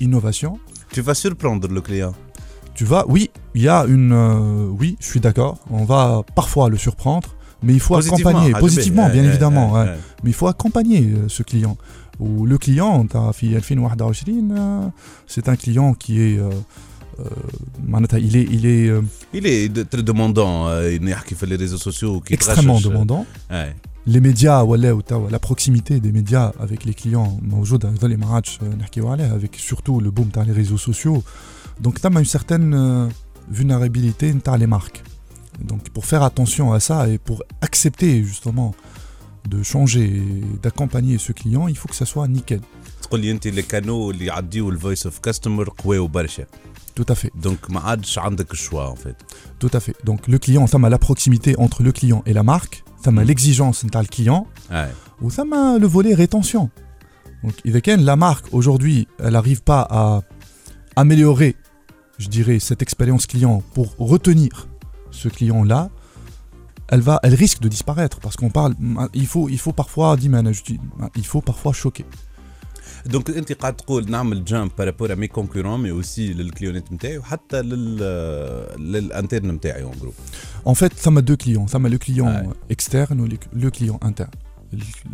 l'innovation. 0.00 0.60
Tu 0.92 1.00
vas 1.00 1.14
surprendre 1.14 1.66
le 1.68 1.80
client 1.80 2.14
tu 2.80 2.86
vas, 2.86 3.04
oui, 3.08 3.28
il 3.54 3.60
y 3.60 3.68
a 3.68 3.84
une, 3.84 4.10
euh, 4.10 4.70
oui, 4.70 4.96
je 5.00 5.06
suis 5.06 5.20
d'accord, 5.20 5.58
on 5.68 5.84
va 5.84 6.22
parfois 6.34 6.70
le 6.70 6.78
surprendre, 6.78 7.28
mais 7.62 7.74
il 7.74 7.80
faut 7.80 7.94
accompagner, 7.94 8.52
positivement, 8.52 9.10
bien 9.10 9.22
eh, 9.22 9.26
eh, 9.26 9.28
évidemment, 9.28 9.82
eh, 9.82 9.88
mais 10.24 10.30
il 10.30 10.32
faut 10.32 10.46
accompagner 10.46 11.02
euh, 11.02 11.28
ce 11.28 11.42
client. 11.42 11.76
Ou 12.20 12.46
le 12.46 12.56
client, 12.56 13.06
euh, 13.12 13.32
c'est 15.26 15.48
un 15.50 15.56
client 15.56 15.92
qui 15.92 16.22
est 16.22 16.40
il 18.18 18.36
est 18.36 18.46
il 18.50 18.64
est 18.64 18.90
il 19.34 19.46
est 19.46 19.84
très 19.84 20.02
demandant 20.02 20.54
il 20.80 21.14
fait 21.36 21.46
les 21.46 21.56
réseaux 21.56 21.76
sociaux 21.76 22.22
extrêmement 22.30 22.80
demandant. 22.80 23.26
les 24.06 24.20
médias 24.20 24.64
la 25.30 25.38
proximité 25.38 26.00
des 26.00 26.12
médias 26.12 26.52
avec 26.58 26.86
les 26.86 26.94
clients 26.94 27.38
aujourd'hui 27.60 27.90
dans 28.00 28.08
les 28.08 28.16
matchs 28.16 28.58
avec 29.36 29.56
surtout 29.56 30.00
le 30.00 30.10
boom 30.10 30.28
dans 30.32 30.44
les 30.44 30.52
réseaux 30.52 30.78
sociaux 30.78 31.22
donc 31.81 31.99
tu 32.01 32.07
as 32.07 32.19
une 32.19 32.25
certaine 32.25 32.73
euh, 32.73 33.07
vulnérabilité 33.49 34.33
تاع 34.43 34.57
les 34.57 34.67
marques 34.67 35.03
donc 35.69 35.89
pour 35.95 36.05
faire 36.05 36.23
attention 36.23 36.73
à 36.73 36.79
ça 36.79 37.07
et 37.07 37.17
pour 37.17 37.43
accepter 37.61 38.23
justement 38.23 38.75
de 39.53 39.63
changer 39.63 40.05
et 40.05 40.57
d'accompagner 40.63 41.17
ce 41.17 41.31
client 41.39 41.67
il 41.67 41.77
faut 41.77 41.87
que 41.87 41.95
ça 41.95 42.05
soit 42.05 42.27
nickel 42.27 42.61
تقول 43.01 43.19
لي 43.19 43.31
انت 43.31 43.47
لي 43.47 43.61
كانو 43.61 44.11
اللي 44.11 44.25
يعديو 44.25 44.69
الفويس 44.69 45.05
اوف 45.05 45.19
كاستمر 45.19 45.69
قواو 45.69 46.07
برشا 46.07 46.45
tout 46.99 47.13
à 47.13 47.15
fait 47.15 47.29
دونك 47.35 47.71
ما 47.71 47.79
عادش 47.79 48.19
عندك 48.19 48.51
الشوا 48.51 48.91
ان 48.91 48.95
فيت 48.95 49.15
tout 49.63 49.77
à 49.77 49.79
fait 49.79 50.09
donc 50.09 50.27
le 50.27 50.37
client 50.37 50.65
ثم 50.65 50.89
la 50.89 50.97
proximité 50.97 51.55
entre 51.59 51.83
le 51.83 51.91
client 51.91 52.23
et 52.25 52.33
la 52.33 52.43
marque 52.43 52.83
ثم 53.03 53.25
l'exigence 53.25 53.85
نتاع 53.85 54.01
الكليون 54.01 54.45
آه. 54.71 54.91
Ou 55.21 55.29
ça 55.29 55.45
m'a 55.45 55.77
le 55.79 55.87
volet 55.87 56.13
rétention. 56.13 56.69
Donc, 57.43 57.53
إذا 57.65 57.79
كان 57.79 58.05
la 58.05 58.15
marque 58.15 58.53
aujourd'hui, 58.53 59.07
elle 59.19 59.33
n'arrive 59.33 59.61
pas 59.61 59.87
à 59.89 60.21
améliorer, 60.95 61.55
je 62.19 62.27
dirais, 62.27 62.59
cette 62.59 62.81
expérience 62.81 63.25
client 63.27 63.57
pour 63.75 63.87
retenir 64.13 64.67
ce 65.11 65.27
client-là, 65.27 65.89
elle 66.93 67.01
va, 67.01 67.19
elle 67.23 67.33
risque 67.33 67.59
de 67.61 67.67
disparaître 67.67 68.19
parce 68.19 68.35
qu'on 68.35 68.49
parle, 68.59 68.73
il 69.13 69.27
faut, 69.27 69.49
il 69.49 69.59
faut 69.59 69.73
parfois, 69.73 70.15
dis 70.17 70.29
Mana, 70.29 70.51
je 70.51 70.63
dis, 70.63 70.79
il 71.15 71.25
faut 71.25 71.41
parfois 71.41 71.73
choquer. 71.73 72.05
دونك 73.05 73.29
انت 73.29 73.51
قاعد 73.51 73.75
تقول 73.75 74.11
نعمل 74.11 74.45
جامب 74.45 74.71
بارابور 74.77 75.15
مي 75.15 75.27
كونكورون 75.27 75.79
مي 75.79 75.91
اوسي 75.91 76.33
للكليونات 76.33 76.91
نتاعي 76.93 77.17
وحتى 77.17 77.61
لل 77.61 77.97
للانترن 78.79 79.47
نتاعي 79.51 79.83
اون 79.83 79.91
جروب 79.99 80.13
En 80.65 80.73
fait, 80.73 80.93
ça 81.05 81.11
m'a 81.11 81.21
deux 81.21 81.35
clients. 81.43 81.67
Ça 81.73 81.77
m'a 81.79 81.89
le 81.89 81.97
client 82.05 82.25
Ouais. 82.27 82.49
externe 82.75 83.17
ou 83.21 83.27
le, 83.27 83.37
le 83.63 83.69
client 83.77 83.99
interne. 84.09 84.31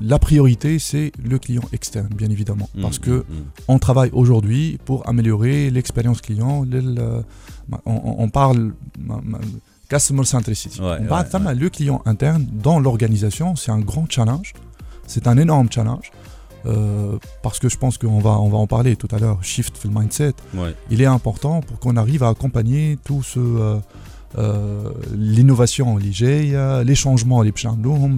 La 0.02 0.18
priorité, 0.18 0.78
c'est 0.78 1.12
le 1.22 1.38
client 1.38 1.62
externe, 1.72 2.08
bien 2.14 2.28
évidemment, 2.30 2.68
Mm, 2.74 2.82
parce 2.82 2.98
que 2.98 3.24
on 3.68 3.78
travaille 3.78 4.10
aujourd'hui 4.12 4.78
pour 4.84 5.08
améliorer 5.08 5.70
l'expérience 5.70 6.20
client. 6.20 6.62
le- 6.68 6.80
le- 6.80 7.22
on, 7.86 8.28
parle 8.28 8.74
customer 9.88 10.24
centricity. 10.24 10.80
Ouais, 10.80 10.98
On 11.00 11.06
parle 11.06 11.24
ouais, 11.24 11.30
ça, 11.30 11.38
mais 11.38 11.54
le 11.54 11.68
client 11.70 12.02
interne 12.04 12.46
dans 12.52 12.78
l'organisation, 12.80 13.56
c'est 13.56 13.70
un 13.70 13.80
grand 13.80 14.06
challenge. 14.10 14.52
C'est 15.06 15.26
un 15.26 15.36
énorme 15.38 15.68
challenge. 15.70 16.10
euh, 16.66 17.16
parce 17.44 17.60
que 17.60 17.68
je 17.68 17.76
pense 17.76 17.96
qu'on 17.96 18.18
va, 18.18 18.30
on 18.40 18.48
va 18.48 18.58
en 18.58 18.66
parler 18.66 18.96
tout 18.96 19.06
à 19.12 19.20
l'heure, 19.20 19.38
shift 19.44 19.78
le 19.84 19.90
mindset, 19.90 20.32
il 20.90 21.00
est 21.00 21.06
important 21.06 21.60
pour 21.60 21.78
qu'on 21.78 21.96
arrive 21.96 22.24
à 22.24 22.28
accompagner 22.28 22.98
tout 23.04 23.22
ce 23.22 23.38
euh, 23.38 23.76
euh, 24.36 24.90
l'innovation 25.14 25.96
les 25.96 26.10
GEI, 26.12 26.56
les 26.84 26.94
changements 26.96 27.40
les 27.42 27.52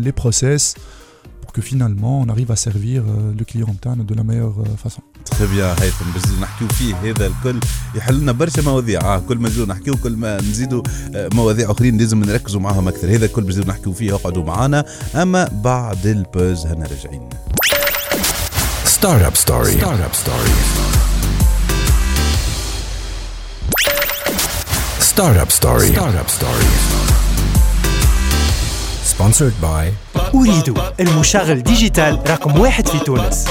les 0.00 0.12
process 0.12 0.74
que 1.58 1.64
finalement 1.72 2.20
on 2.24 2.28
arrive 2.28 2.50
à 2.52 2.56
servir 2.56 3.02
euh, 3.02 3.32
le 3.38 3.44
client 3.44 3.70
interne 3.76 4.04
de 4.10 4.14
la 4.14 4.22
meilleure 4.22 4.54
euh, 4.60 4.76
façon. 4.84 5.02
تخي 5.24 5.46
بيان 5.46 5.76
هيثم 5.80 6.04
باش 6.14 6.22
نحكيو 6.40 6.68
فيه 6.68 6.94
هذا 6.94 7.26
الكل 7.26 7.60
يحل 7.94 8.20
لنا 8.20 8.32
برشا 8.32 8.60
مواضيع 8.60 9.00
آه 9.00 9.18
كل 9.28 9.38
ما 9.38 9.48
نزيدو 9.48 9.66
نحكيو 9.66 9.96
كل 9.96 10.16
ما 10.16 10.40
نزيدو 10.40 10.82
آه، 11.14 11.28
مواضيع 11.34 11.70
أخرين 11.70 11.98
لازم 11.98 12.24
نركزوا 12.24 12.60
معاهم 12.60 12.88
أكثر 12.88 13.14
هذا 13.14 13.26
الكل 13.26 13.42
باش 13.42 13.58
نحكيو 13.58 13.92
فيه 13.92 14.14
اقعدوا 14.14 14.44
معانا 14.44 14.84
أما 15.14 15.48
بعد 15.64 16.06
البوز 16.06 16.66
هنا 16.66 16.86
راجعين 16.86 17.28
Startup 18.98 19.36
Story. 19.44 19.74
Startup 19.82 20.14
Story. 20.22 20.52
Startup 25.10 25.50
Story. 25.58 25.88
Startup 25.96 26.28
Story. 26.38 26.68
Sponsored 29.12 29.56
by 29.60 29.82
أريد 30.34 30.78
المشغل 31.00 31.62
ديجيتال 31.62 32.18
رقم 32.30 32.60
واحد 32.60 32.88
في 32.88 32.98
تونس. 32.98 33.48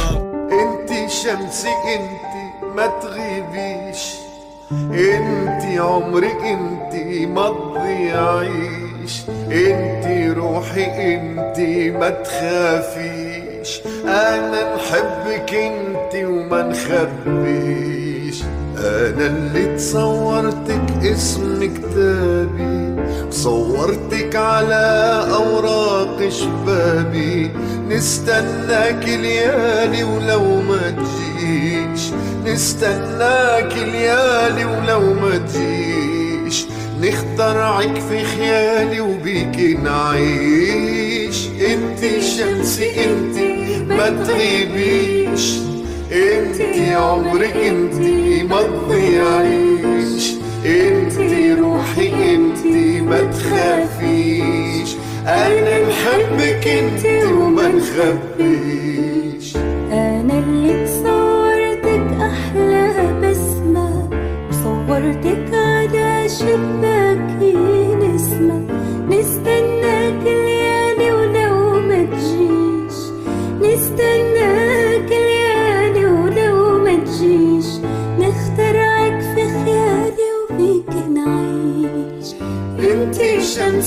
انتي 0.52 1.10
شمسي 1.10 1.70
انتي 1.96 2.74
ما 2.76 2.88
تغيبيش. 3.02 4.14
انتي 4.72 5.80
عمري 5.80 6.32
انتي 6.32 7.26
ما 7.26 7.50
تضيعيش 7.50 9.22
انتي 9.52 10.30
روحي 10.30 11.16
انتي 11.16 11.92
ما 11.92 12.10
تخافيش. 12.10 13.82
أنا 14.06 14.76
نحبك 14.76 15.54
انتي 15.54 16.26
وما 16.26 16.62
نخبيش 16.64 18.44
أنا 18.78 19.26
اللي 19.26 19.76
تصورتك 19.76 21.04
اسم 21.04 21.74
كتابي 21.74 22.87
صورتك 23.32 24.36
على 24.36 25.26
أوراق 25.34 26.30
شبابي. 26.30 27.52
نستناك 27.90 29.06
ليالي 29.06 30.04
ولو 30.04 30.62
ما 30.62 30.90
تجيش. 30.90 32.02
نستناك 32.46 33.74
ليالي 33.74 34.66
ولو 34.66 35.14
ما 35.14 35.38
تجيش. 35.38 36.66
نخترعك 37.02 38.02
في 38.10 38.24
خيالي 38.24 39.02
وبيك 39.02 39.80
نعيش. 39.84 41.48
انتي 41.48 42.22
شمسي 42.22 43.06
انتي 43.06 43.84
ما 43.90 44.10
تغيبيش. 44.10 45.58
انتي 46.12 46.94
عمري 46.94 47.70
انتي 47.70 48.44
ما 48.44 48.62
تضيعيش. 48.62 50.34
انتي 50.66 51.54
روحي 51.54 52.36
انتي 52.36 52.67
ما 53.10 53.20
تخافيش. 53.32 54.96
أنا 55.28 55.76
نحبك 55.90 56.68
انتي 56.68 57.24
وما 57.26 57.68
نخبيش 57.68 59.56
أنا 59.92 60.34
اللي 60.40 60.86
تصورتك 60.86 62.22
أحلى 62.22 62.88
بسمة 63.22 64.10
وصورتك 64.50 65.54
على 65.54 66.30
شباكي 66.30 67.56
نسمة 67.96 68.60
نستناك 69.10 70.24
ليالي 70.24 71.12
ولو 71.12 71.80
ما 71.80 72.04
تجيش. 72.04 72.98
نستناك 73.62 74.67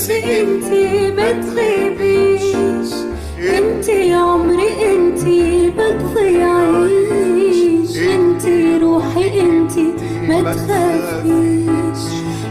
تنسي 0.00 0.40
انتي 0.40 1.10
ما 1.12 1.32
تغيبيش 1.32 2.94
انتي 3.38 4.12
عمري 4.12 4.96
انتي 4.96 5.70
ما 5.76 5.90
تضيعيش 5.90 7.50
انتي 7.98 8.78
روحي 8.78 9.40
انتي 9.40 9.92
ما 10.28 10.52
تخافيش 10.52 12.02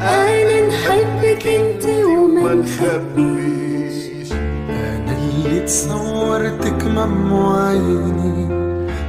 أنا 0.01 0.67
نحبك 0.67 1.47
انتي 1.47 2.03
وما 2.03 2.53
نخبيش. 2.53 4.31
أنا 4.69 5.17
اللي 5.17 5.59
تصورتك 5.59 6.83
مم 6.83 7.33
عيني 7.33 8.49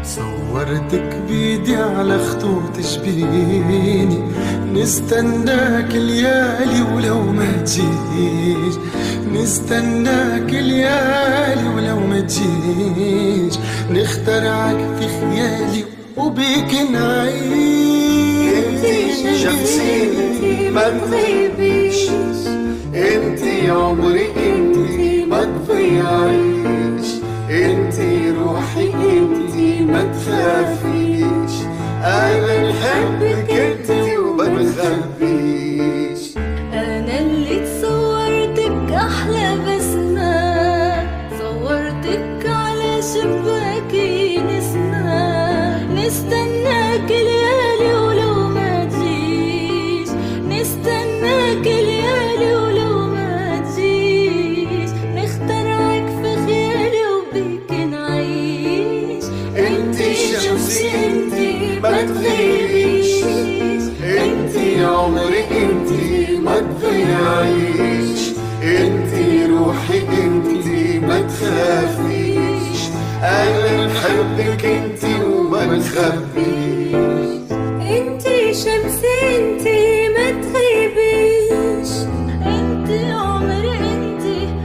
صورتك 0.04 1.16
بيدي 1.28 1.76
على 1.76 2.18
خطوط 2.18 2.80
شبيني 2.80 4.18
نستناك 4.74 5.94
ليالي 5.94 6.82
ولو 6.94 7.20
ما 7.20 7.52
تجيش. 7.64 8.74
نستناك 9.32 10.50
ليالي 10.52 11.68
ولو 11.76 12.00
ما 12.06 12.20
تجيش. 12.20 13.54
نخترعك 13.90 14.78
في 15.00 15.06
خيالي 15.08 15.84
وبيك 16.16 16.74
نعيش. 16.92 18.20
شمسي 19.42 20.70
ما 20.74 20.88
تغيبيش. 20.88 22.08
انتي 22.94 23.70
عمري 23.70 24.26
انتي 24.36 25.24
ما 25.24 25.44
تضيعيش. 25.44 27.08
انتي 27.50 28.30
روحي 28.30 28.88
انتي 28.92 29.84
ما 29.84 30.02
تخافيش. 30.02 30.79
أنا 73.22 73.86
نحبك 73.86 74.64
انتي 74.64 75.14
وما 75.24 75.64
نخبيش 75.66 77.52
انتي 77.90 78.54
شمسي 78.54 79.16
انتي 79.36 80.08
ما 80.08 80.30
تغيبيش 80.30 81.92
أنت 82.46 82.90
عمري 83.14 83.72
أنت 83.78 84.24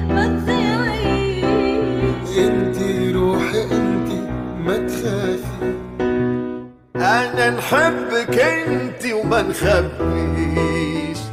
ما 0.09 0.25
تضيعيش 0.39 2.29
انتي 2.37 3.11
روحي 3.11 3.61
انتي 3.63 4.21
ما 4.65 4.77
تخافي 4.77 5.75
أنا 6.95 7.49
نحبك 7.49 8.39
انتي 8.39 9.13
وما 9.13 9.41
نخبيش 9.41 10.34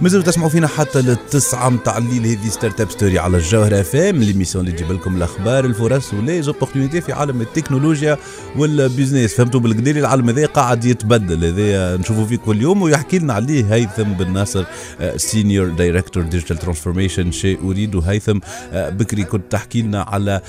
مازالوا 0.02 0.25
تسمعوا 0.25 0.50
فينا 0.50 0.66
حتى 0.66 1.02
للتسعة 1.02 1.68
متاع 1.68 1.99
الليل. 1.99 2.26
هذه 2.26 2.49
ستارت 2.49 2.80
اب 2.80 2.90
ستوري 2.90 3.18
على 3.18 3.37
الجوهرة 3.37 3.80
اف 3.80 3.97
ام 3.97 4.23
ليميسيون 4.23 4.64
اللي 4.66 4.76
تجيب 4.76 4.92
لكم 4.92 5.16
الأخبار 5.16 5.64
الفرص 5.64 6.14
ولي 6.14 6.42
زوبورتينيتي 6.42 7.00
في 7.00 7.12
عالم 7.12 7.40
التكنولوجيا 7.40 8.18
والبيزنس 8.56 9.35
فهمتوا 9.35 9.61
بالقدير 9.61 9.97
العالم 9.97 10.28
هذا 10.28 10.47
قاعد 10.47 10.85
يتبدل. 10.85 11.44
هذا 11.44 11.97
نشوفوا 11.97 12.26
فيه 12.26 12.37
كل 12.37 12.62
يوم 12.62 12.82
ويحكي 12.82 13.18
لنا 13.18 13.32
عليه 13.32 13.75
هيثم 13.75 14.02
بن 14.02 14.33
ناصر 14.33 14.64
سينيور 15.16 15.68
دايركتور 15.68 16.22
ديجيتال 16.22 16.59
ترانسفورميشن 16.59 17.33
شي 17.33 17.59
أريد 17.59 17.94
وهيثم 17.94 18.38
آه، 18.72 18.88
بكري 18.88 19.24
كنت 19.24 19.53
تحكي 19.53 19.83
لنا 19.83 20.03
على 20.03 20.40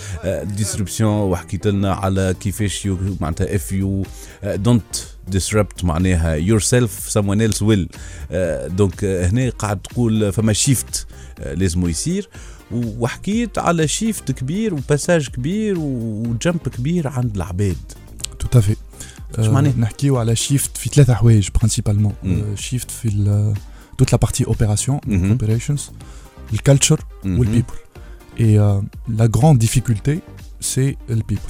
ديستريبسيون 0.43 1.11
وحكيت 1.11 1.67
لنا 1.67 1.93
على 1.93 2.35
كيفاش 2.39 2.87
معناتها 3.19 3.55
اف 3.55 3.71
يو 3.71 4.05
دونت 4.43 5.12
disrupt 5.31 5.83
معناها 5.83 6.39
yourself 6.39 6.89
someone 7.13 7.51
else 7.51 7.61
will. 7.61 7.97
آه، 8.31 8.67
دونك 8.67 9.03
آه، 9.03 9.27
هنا 9.27 9.49
قاعد 9.49 9.79
تقول 9.79 10.33
فما 10.33 10.53
شيفت 10.53 11.07
آه، 11.39 11.53
لازم 11.53 11.89
يصير. 11.89 12.29
وحكيت 12.71 13.57
على 13.57 13.87
شيفت 13.87 14.31
كبير 14.31 14.73
وباساج 14.73 15.27
كبير 15.27 15.75
وجمب 15.79 16.67
كبير 16.67 17.07
عند 17.07 17.35
العباد. 17.35 17.77
تو 18.51 18.61
في 18.61 18.75
معناها 19.39 19.73
نحكيو 19.77 20.17
على 20.17 20.35
شيفت 20.35 20.77
في 20.77 20.89
ثلاثة 20.89 21.13
حوايج 21.13 21.49
برينسيبالمون 21.55 22.13
شيفت 22.55 22.91
في 22.91 23.09
توت 23.97 24.11
لا 24.11 24.17
بارتي 24.17 24.45
اوبيراسيون 24.45 24.99
اوبيريشنز 25.07 25.91
الكالتشر 26.53 27.01
والبيبل 27.25 27.73
اي 28.39 28.57
لا 29.07 29.31
غراند 29.35 29.59
ديفيكولتي 29.59 30.19
سي 30.61 30.97
البيبل 31.09 31.41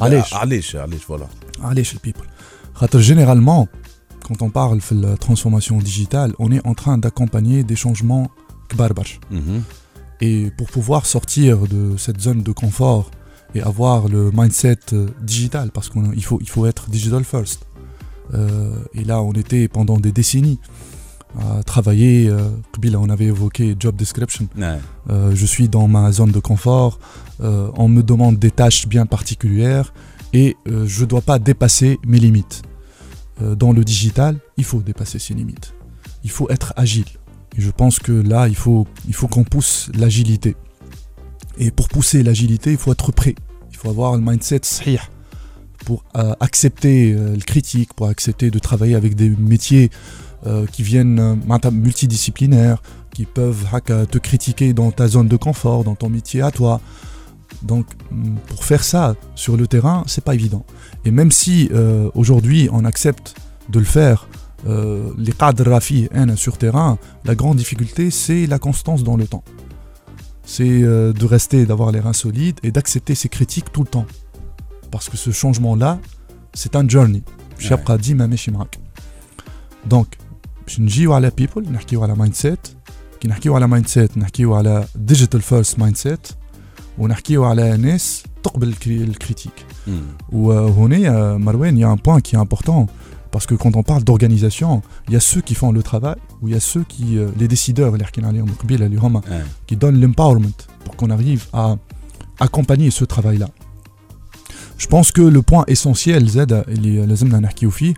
علاش 0.00 0.34
علاش 0.34 0.76
علاش 0.76 1.02
فوالا 1.02 1.26
علاش 1.60 1.92
البيبل 1.92 2.24
Généralement, 2.94 3.68
quand 4.26 4.42
on 4.42 4.50
parle 4.50 4.80
de 4.90 5.06
la 5.06 5.16
transformation 5.16 5.78
digitale, 5.78 6.32
on 6.38 6.50
est 6.50 6.66
en 6.66 6.74
train 6.74 6.98
d'accompagner 6.98 7.62
des 7.64 7.76
changements 7.76 8.30
kbarbar. 8.68 9.06
Mhm. 9.30 9.62
Et 10.20 10.50
pour 10.56 10.68
pouvoir 10.68 11.06
sortir 11.06 11.66
de 11.66 11.96
cette 11.96 12.20
zone 12.20 12.42
de 12.42 12.52
confort 12.52 13.10
et 13.54 13.60
avoir 13.60 14.08
le 14.08 14.30
mindset 14.32 14.78
euh, 14.92 15.08
digital, 15.20 15.70
parce 15.70 15.90
qu'il 15.90 16.24
faut, 16.24 16.66
être 16.66 16.88
digital 16.88 17.24
first. 17.24 17.66
Euh, 18.32 18.74
et 18.94 19.04
là, 19.04 19.20
on 19.22 19.32
était 19.32 19.68
pendant 19.68 19.98
des 19.98 20.12
décennies 20.12 20.58
à 21.38 21.62
travailler. 21.62 22.28
Euh, 22.28 22.48
on 22.96 23.08
avait 23.10 23.26
évoqué 23.26 23.76
job 23.78 23.96
description. 23.96 24.48
Euh, 25.10 25.32
je 25.34 25.46
suis 25.46 25.68
dans 25.68 25.88
ma 25.88 26.12
zone 26.12 26.30
de 26.30 26.40
confort. 26.40 26.98
on 27.40 27.88
me 27.88 28.02
demande 28.02 28.38
des 28.38 28.50
tâches 28.50 28.86
bien 28.86 29.06
particulières 29.06 29.92
et 30.34 30.56
euh, 30.66 30.84
je 30.86 31.02
ne 31.02 31.06
dois 31.06 31.22
pas 31.22 31.38
dépasser 31.38 31.98
mes 32.04 32.18
limites. 32.18 32.62
Euh, 33.40 33.54
dans 33.54 33.72
le 33.72 33.84
digital, 33.84 34.36
il 34.58 34.64
faut 34.64 34.80
dépasser 34.80 35.18
ses 35.18 35.32
limites. 35.32 35.72
Il 36.24 36.30
faut 36.30 36.50
être 36.50 36.74
agile. 36.76 37.06
Et 37.56 37.60
je 37.60 37.70
pense 37.70 38.00
que 38.00 38.12
là, 38.12 38.48
il 38.48 38.56
faut, 38.56 38.86
il 39.06 39.14
faut 39.14 39.28
qu'on 39.28 39.44
pousse 39.44 39.90
l'agilité. 39.94 40.56
Et 41.56 41.70
pour 41.70 41.88
pousser 41.88 42.24
l'agilité, 42.24 42.72
il 42.72 42.78
faut 42.78 42.92
être 42.92 43.12
prêt. 43.12 43.36
Il 43.70 43.76
faut 43.76 43.88
avoir 43.88 44.16
le 44.16 44.22
mindset 44.22 44.60
sahih 44.62 44.98
pour 45.84 46.04
euh, 46.16 46.34
accepter 46.40 47.12
le 47.12 47.44
critique, 47.44 47.94
pour 47.94 48.08
accepter 48.08 48.50
de 48.50 48.58
travailler 48.58 48.96
avec 48.96 49.14
des 49.14 49.30
métiers 49.30 49.90
qui 50.72 50.82
viennent 50.82 51.40
multidisciplinaires, 51.72 52.82
qui 53.14 53.24
peuvent 53.24 53.64
te 53.86 54.18
critiquer 54.18 54.74
dans 54.74 54.90
ta 54.90 55.08
zone 55.08 55.26
de 55.26 55.38
confort, 55.38 55.84
dans 55.84 55.94
ton 55.94 56.10
métier 56.10 56.42
à 56.42 56.50
toi. 56.50 56.82
Donc, 57.63 57.85
mm, 58.11 58.35
pour 58.47 58.63
faire 58.63 58.83
ça 58.83 59.15
sur 59.35 59.57
le 59.57 59.67
terrain, 59.67 60.03
c'est 60.07 60.23
pas 60.23 60.35
évident. 60.39 60.65
Et 61.05 61.11
même 61.11 61.31
si 61.31 61.69
euh, 61.71 62.09
aujourd'hui 62.21 62.69
on 62.71 62.85
accepte 62.85 63.35
de 63.69 63.79
le 63.79 63.85
faire, 63.85 64.27
euh, 64.67 65.11
les 65.17 65.31
cadres 65.31 65.69
rafi 65.71 66.09
hein, 66.13 66.35
sur 66.35 66.57
terrain, 66.57 66.97
la 67.25 67.35
grande 67.35 67.57
difficulté 67.57 68.11
c'est 68.11 68.45
la 68.47 68.59
constance 68.59 69.03
dans 69.03 69.17
le 69.17 69.27
temps. 69.27 69.43
C'est 70.43 70.81
euh, 70.81 71.13
de 71.13 71.25
rester, 71.25 71.65
d'avoir 71.65 71.91
les 71.91 71.99
reins 71.99 72.19
solides 72.25 72.59
et 72.63 72.71
d'accepter 72.71 73.15
ces 73.15 73.29
critiques 73.29 73.71
tout 73.71 73.83
le 73.83 73.91
temps. 73.95 74.07
Parce 74.91 75.07
que 75.09 75.17
ce 75.17 75.31
changement-là, 75.31 75.99
c'est 76.53 76.75
un 76.75 76.87
journey. 76.87 77.23
مش 77.59 77.69
Ouais. 77.69 77.71
يبقى 77.71 77.97
ديما 77.97 78.27
ماشي 78.27 78.51
معاك. 78.51 78.79
Donc, 79.89 80.05
باش 80.65 80.79
نجيو 80.79 81.13
على 81.13 81.31
people 81.41 81.69
نحكيو 81.71 82.03
على 82.03 82.15
مايند 82.15 82.35
سيت 82.35 82.67
كي 83.19 83.27
نحكيو 83.27 83.55
على 83.55 83.67
مايند 83.67 83.87
سيت 83.87 84.17
نحكيو 84.17 84.55
على 84.55 84.85
ديجيتال 84.95 85.41
فيرست 85.41 85.79
مايند 85.79 85.97
سيت 85.97 86.27
ونحكيو 86.97 87.43
على 87.45 87.77
ناس 87.77 88.23
تقبل 88.43 88.67
الكري- 88.73 89.03
الكريتيك 89.03 89.51
مم. 89.87 90.01
وهنا 90.31 91.37
مروان 91.37 91.75
il 91.77 91.79
y 91.81 91.83
a 91.85 91.89
un 91.89 91.97
point 91.97 92.19
qui 92.21 92.35
est 92.35 92.39
important 92.39 92.85
parce 93.35 93.45
que 93.45 93.55
quand 93.55 93.75
on 93.75 93.83
parle 93.83 94.03
d'organisation 94.03 94.81
il 95.07 95.13
y 95.13 95.17
a 95.17 95.19
ceux 95.19 95.41
qui 95.41 95.55
font 95.55 95.71
le 95.71 95.83
travail 95.83 96.15
ou 96.41 96.47
il 96.47 96.53
y 96.53 96.57
a 96.57 96.59
ceux 96.73 96.83
qui 96.93 97.17
euh, 97.17 97.29
les 97.39 97.47
décideurs 97.47 97.93
اللي 97.93 98.05
حكينا 98.05 98.27
عليهم 98.27 98.49
قبيله 98.63 98.85
اللي 98.85 98.97
هما 98.97 99.21
آه. 99.27 99.43
qui 99.71 99.75
donnent 99.75 100.01
l'empowerment 100.05 100.59
pour 100.85 100.95
qu'on 100.97 101.09
arrive 101.09 101.45
à 101.53 101.75
accompagner 102.45 102.89
ce 102.91 103.05
travail 103.05 103.37
là 103.37 103.49
je 104.77 104.87
pense 104.87 105.11
que 105.11 105.21
le 105.21 105.41
point 105.41 105.65
essentiel 105.67 106.23
زاد 106.27 106.53
اللي 106.53 107.05
لازمنا 107.05 107.39
نحكيو 107.39 107.69
فيه 107.69 107.93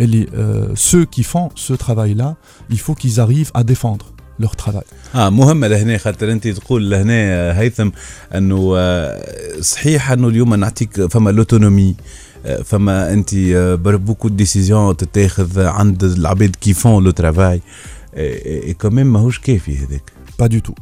اللي 0.00 0.26
euh, 0.26 0.78
ceux 0.78 1.06
qui 1.16 1.22
font 1.22 1.48
ce 1.54 1.72
travail 1.72 2.14
là 2.14 2.34
il 2.70 2.78
faut 2.78 2.94
qu'ils 2.94 3.20
arrivent 3.20 3.50
à 3.54 3.62
défendre 3.64 4.06
leur 4.42 4.56
travail 4.56 4.84
اه 5.14 5.30
مهمه 5.30 5.66
لهنا 5.68 5.98
خاطر 5.98 6.32
انت 6.32 6.48
تقول 6.48 6.90
لهنا 6.90 7.14
آه، 7.14 7.52
هيثم 7.52 7.90
انه 8.34 8.74
آه، 8.76 9.60
صحيح 9.60 10.10
انه 10.10 10.28
اليوم 10.28 10.54
نعطيك 10.54 11.06
فما 11.06 11.30
لوتونومي 11.30 11.94
آه، 12.46 12.62
فما 12.62 13.12
انت 13.12 13.34
بوكو 13.84 14.28
ديسيزيون 14.28 14.96
تتاخذ 14.96 15.60
عند 15.60 16.04
العباد 16.04 16.56
كي 16.56 16.74
فون 16.74 17.04
لو 17.04 17.10
ترافاي 17.10 17.60
اي 18.16 18.74
كوميم 18.74 19.12
ماهوش 19.12 19.38
كافي 19.38 19.78
هذاك 19.78 20.12
Pas 20.36 20.48
du 20.48 20.62
tout. 20.62 20.74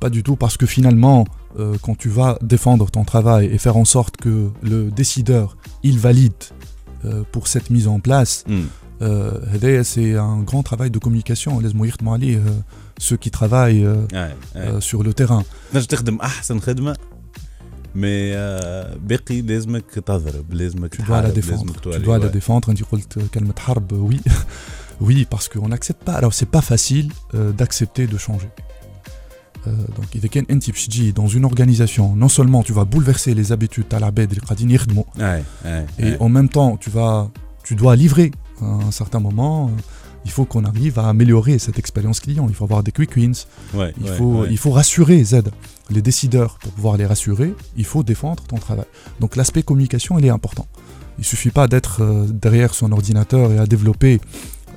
Pas 0.00 0.10
du 0.10 0.22
tout 0.22 0.36
parce 0.36 0.56
que 0.56 0.66
finalement, 0.66 1.26
euh, 1.58 1.76
quand 1.82 1.96
tu 1.96 2.08
vas 2.08 2.38
défendre 2.42 2.90
ton 2.90 3.04
travail 3.04 3.46
et 3.46 3.58
faire 3.58 3.76
en 3.76 3.84
sorte 3.84 4.16
que 4.16 4.50
le 4.62 4.90
décideur, 4.90 5.56
il 5.82 5.98
valide 5.98 6.32
euh, 7.04 7.22
pour 7.32 7.48
cette 7.48 7.70
mise 7.70 7.88
en 7.88 8.00
place, 8.00 8.44
مم. 8.48 8.64
Euh, 9.02 9.04
هذايا 9.48 9.82
c'est 9.82 10.16
un 10.16 10.42
grand 10.42 10.62
travail 10.62 10.90
de 10.90 10.98
communication 10.98 11.60
لازم 11.60 11.84
يخدموا 11.84 12.12
عليه 12.12 12.38
euh, 12.38 12.81
ceux 12.97 13.17
qui 13.17 13.31
travaillent 13.31 13.85
euh, 13.85 14.05
euh, 14.55 14.79
sur 14.79 15.03
le 15.03 15.13
terrain. 15.13 15.43
Mais 17.93 18.33
tu 20.89 21.03
dois 21.03 21.21
la 21.21 21.31
défendre. 21.31 21.73
Tu 21.79 21.99
dois 21.99 22.17
la 22.17 22.29
défendre. 22.29 22.65
Oui, 23.95 24.19
oui, 25.01 25.27
parce 25.29 25.47
qu'on 25.47 25.67
n'accepte 25.67 26.03
pas. 26.03 26.13
Alors 26.13 26.33
c'est 26.33 26.49
pas 26.49 26.61
facile 26.61 27.11
euh, 27.35 27.51
d'accepter 27.51 28.07
de 28.07 28.17
changer. 28.17 28.49
Donc, 29.65 30.07
il 30.13 30.21
y 30.21 30.25
a 30.25 30.27
dans 31.13 31.27
une 31.27 31.45
organisation, 31.45 32.17
non 32.17 32.27
seulement 32.27 32.63
tu 32.63 32.73
vas 32.73 32.83
bouleverser 32.83 33.33
les 33.33 33.53
habitudes 33.53 33.85
à 33.93 33.99
la 33.99 34.11
et 35.97 36.17
en 36.19 36.27
même 36.27 36.49
temps 36.49 36.75
tu 36.75 36.89
vas, 36.89 37.29
tu 37.63 37.75
dois 37.75 37.95
livrer 37.95 38.31
à 38.61 38.65
un 38.65 38.91
certain 38.91 39.21
moment 39.21 39.71
il 40.25 40.31
faut 40.31 40.45
qu'on 40.45 40.63
arrive 40.65 40.99
à 40.99 41.09
améliorer 41.09 41.59
cette 41.59 41.77
expérience 41.79 42.19
client 42.19 42.45
il 42.49 42.55
faut 42.55 42.63
avoir 42.63 42.83
des 42.83 42.91
quick 42.91 43.15
wins 43.17 43.45
Ouais, 43.73 43.93
il 43.99 44.09
ouais, 44.09 44.17
faut 44.17 44.41
ouais. 44.41 44.47
il 44.51 44.57
faut 44.57 44.71
rassurer 44.71 45.23
Z 45.23 45.43
les 45.89 46.01
décideurs 46.01 46.57
pour 46.59 46.71
pouvoir 46.71 46.97
les 46.97 47.05
rassurer 47.05 47.53
il 47.77 47.85
faut 47.85 48.03
défendre 48.03 48.43
ton 48.43 48.57
travail 48.57 48.85
donc 49.19 49.35
l'aspect 49.35 49.63
communication 49.63 50.17
il 50.19 50.25
est 50.25 50.29
important 50.29 50.67
il 51.19 51.25
suffit 51.25 51.51
pas 51.51 51.67
d'être 51.67 52.01
euh, 52.01 52.25
derrière 52.27 52.73
son 52.73 52.91
ordinateur 52.91 53.51
et 53.51 53.59
à 53.59 53.65
développer 53.65 54.19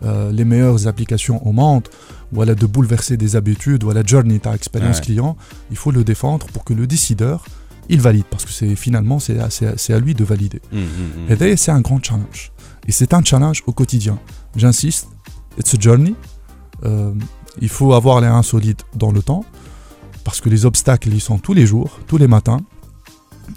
euh, 0.05 0.31
les 0.33 0.45
meilleures 0.45 0.87
applications 0.89 1.47
au 1.47 1.53
monde 1.53 1.89
ou 2.33 2.43
à 2.43 2.45
la 2.45 2.55
de 2.55 2.67
bouleverser 2.67 3.17
des 3.17 3.37
habitudes 3.37 3.85
ou 3.85 3.91
à 3.91 3.95
la 3.95 4.05
journey 4.05 4.39
ta 4.41 4.53
expérience 4.55 5.01
client 5.01 5.37
il 5.71 5.77
faut 5.77 5.93
le 5.93 6.03
défendre 6.05 6.47
pour 6.49 6.65
que 6.65 6.75
le 6.75 6.87
décideur 6.87 7.45
il 7.89 8.01
valide 8.01 8.25
parce 8.29 8.45
que 8.45 8.51
c'est 8.51 8.75
finalement 8.75 9.21
c'est 9.21 9.39
à, 9.39 9.47
à- 9.47 9.99
lui 10.01 10.13
de 10.15 10.25
valider 10.25 10.61
Mm, 10.73 10.77
mm, 10.79 10.83
mm. 10.83 11.33
et 11.33 11.37
d'ailleurs, 11.37 11.59
c'est 11.59 11.71
un 11.71 11.81
grand 11.81 12.03
challenge. 12.05 12.51
Et 12.89 12.93
c'est 12.93 13.15
un 13.15 13.23
challenge 13.23 13.63
au 13.67 13.73
quotidien. 13.73 14.19
J'insiste, 14.57 15.07
It's 15.59 15.75
a 15.75 15.81
journey. 15.81 16.15
Euh, 16.85 17.13
il 17.61 17.69
faut 17.69 17.95
avoir 17.95 18.21
les 18.21 18.29
reins 18.29 18.43
solides 18.43 18.83
dans 18.95 19.13
le 19.13 19.23
temps, 19.23 19.45
parce 20.25 20.41
que 20.41 20.49
les 20.49 20.67
obstacles, 20.67 21.09
ils 21.13 21.21
sont 21.21 21.39
tous 21.39 21.55
les 21.55 21.67
jours, 21.67 22.01
tous 22.07 22.19
les 22.19 22.29
matins. 22.29 22.61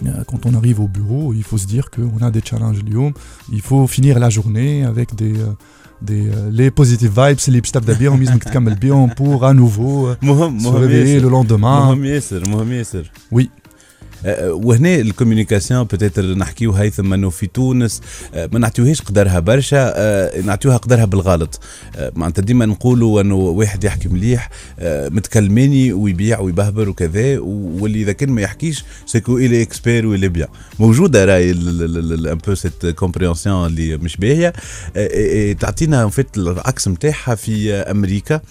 Euh, 0.06 0.24
quand 0.28 0.46
on 0.46 0.54
arrive 0.54 0.80
au 0.80 0.88
bureau, 0.88 1.34
il 1.34 1.44
faut 1.44 1.58
se 1.58 1.66
dire 1.66 1.90
qu'on 1.90 2.22
a 2.22 2.32
des 2.32 2.42
challenges 2.44 2.84
liés. 2.84 3.14
Il 3.52 3.62
faut 3.62 3.88
finir 3.88 4.20
la 4.20 4.30
journée 4.30 4.86
avec 4.86 5.16
des, 5.16 5.34
euh, 6.10 6.50
les 6.52 6.72
positive 6.72 7.10
vibes, 7.10 7.40
les 7.48 7.62
petites 7.62 7.84
d'abir, 7.84 8.14
on 8.14 9.10
pour 9.10 9.46
à 9.46 9.54
nouveau 9.54 10.10
se 10.22 10.68
réveiller 10.68 11.20
le 11.20 11.30
lendemain. 11.30 11.90
Oui, 13.32 13.50
آه، 14.26 14.52
وهنا 14.52 14.96
الكوميونيكاسيون 14.96 15.84
بتاتر 15.84 16.26
نحكيو 16.26 16.72
هيثم 16.72 17.14
إنه 17.14 17.30
في 17.30 17.48
تونس 17.48 18.02
آه، 18.34 18.50
ما 18.54 18.60
نعطيوهاش 18.60 19.02
قدرها 19.02 19.40
برشا 19.40 19.94
آه، 19.96 20.42
نعطيوها 20.42 20.78
قدرها 20.78 21.06
بالغلط. 21.06 21.60
معناتها 22.16 22.42
ديما 22.42 22.66
نقولوا 22.66 23.22
إنه 23.22 23.36
واحد 23.36 23.84
يحكي 23.84 24.10
مليح 24.10 24.50
متكلماني 24.82 25.94
ويبيع 25.94 26.40
ويبهبر 26.40 26.90
وكذا 26.90 27.40
واللي 27.40 28.02
إذا 28.02 28.12
كان 28.12 28.30
ما 28.30 28.42
يحكيش 28.42 28.84
سكو 29.06 29.38
الي 29.38 29.62
اكسبير 29.62 30.08
ويلي 30.08 30.30
بيان 30.30 30.48
موجودة 30.80 31.26
رأي 31.26 31.52
ان 31.52 32.38
بو 32.48 32.56
سيت 32.56 32.86
كومبريونسيون 32.86 33.66
اللي 33.66 33.98
مش 33.98 34.18
باهية. 34.18 34.54
تعطينا 35.54 36.10
فيت 36.10 36.38
العكس 36.38 36.88
نتاعها 36.88 37.36
في 37.36 37.74
أمريكا. 37.74 38.42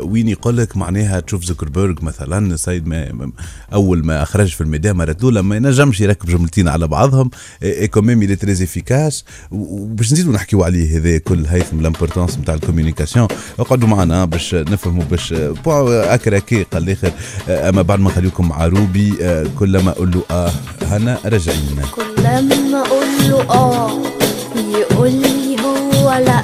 وين 0.00 0.28
يقول 0.28 0.56
لك 0.56 0.76
معناها 0.76 1.20
تشوف 1.20 1.44
زوكربيرج 1.44 2.02
مثلا 2.02 2.54
السيد 2.54 2.86
ما 2.86 3.32
أول 3.72 4.04
ما 4.04 4.24
خرج 4.24 4.48
في 4.48 4.60
الميدان 4.60 4.96
مرة 5.10 5.16
الأولى 5.18 5.42
ما 5.42 5.56
ينجمش 5.56 6.00
يركب 6.00 6.28
جملتين 6.30 6.68
على 6.68 6.86
بعضهم 6.86 7.30
اي 7.62 7.86
كوميم 7.88 8.36
très 8.36 8.58
efficace. 8.60 9.22
و- 9.50 9.82
وباش 9.82 10.12
نزيدوا 10.12 10.32
نحكيوا 10.32 10.64
عليه 10.64 10.96
هذا 10.98 11.18
كل 11.18 11.46
هيثم 11.46 11.80
لامبورتونس 11.80 12.38
نتاع 12.38 12.54
الكوميونيكاسيون 12.54 13.28
اقعدوا 13.58 13.88
معنا 13.88 14.24
باش 14.24 14.54
نفهموا 14.54 15.04
باش 15.10 15.34
اكراكي 15.66 16.62
قال 16.62 16.82
الآخر 16.82 17.12
أما 17.48 17.82
بعد 17.82 18.00
ما 18.00 18.10
نخليكم 18.10 18.48
مع 18.48 18.66
روبي 18.66 19.14
كلما 19.58 19.90
أقول 19.90 20.10
له 20.10 20.22
آه 20.30 20.52
هنا 20.82 21.18
راجعين. 21.24 21.80
كل 21.94 22.02
لما 22.22 22.80
أقول 22.86 23.08
له 23.28 23.50
آه 23.50 24.02
يقول 24.56 25.12
لي 25.12 25.56
هو 25.62 26.12
لأ. 26.26 26.42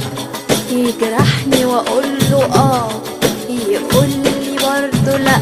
يجرحني 0.72 1.64
وأقول 1.64 2.04
له 2.30 2.44
آه 2.44 2.90
يقول 3.70 4.08
لي 4.08 4.56
برضه 4.62 5.18
لأ. 5.18 5.40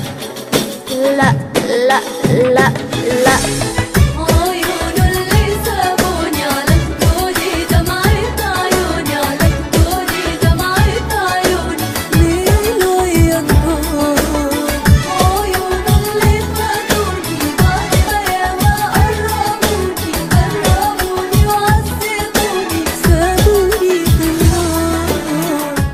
لأ. 1.16 1.53
la 1.74 2.00
la 2.54 2.72
la. 3.24 3.73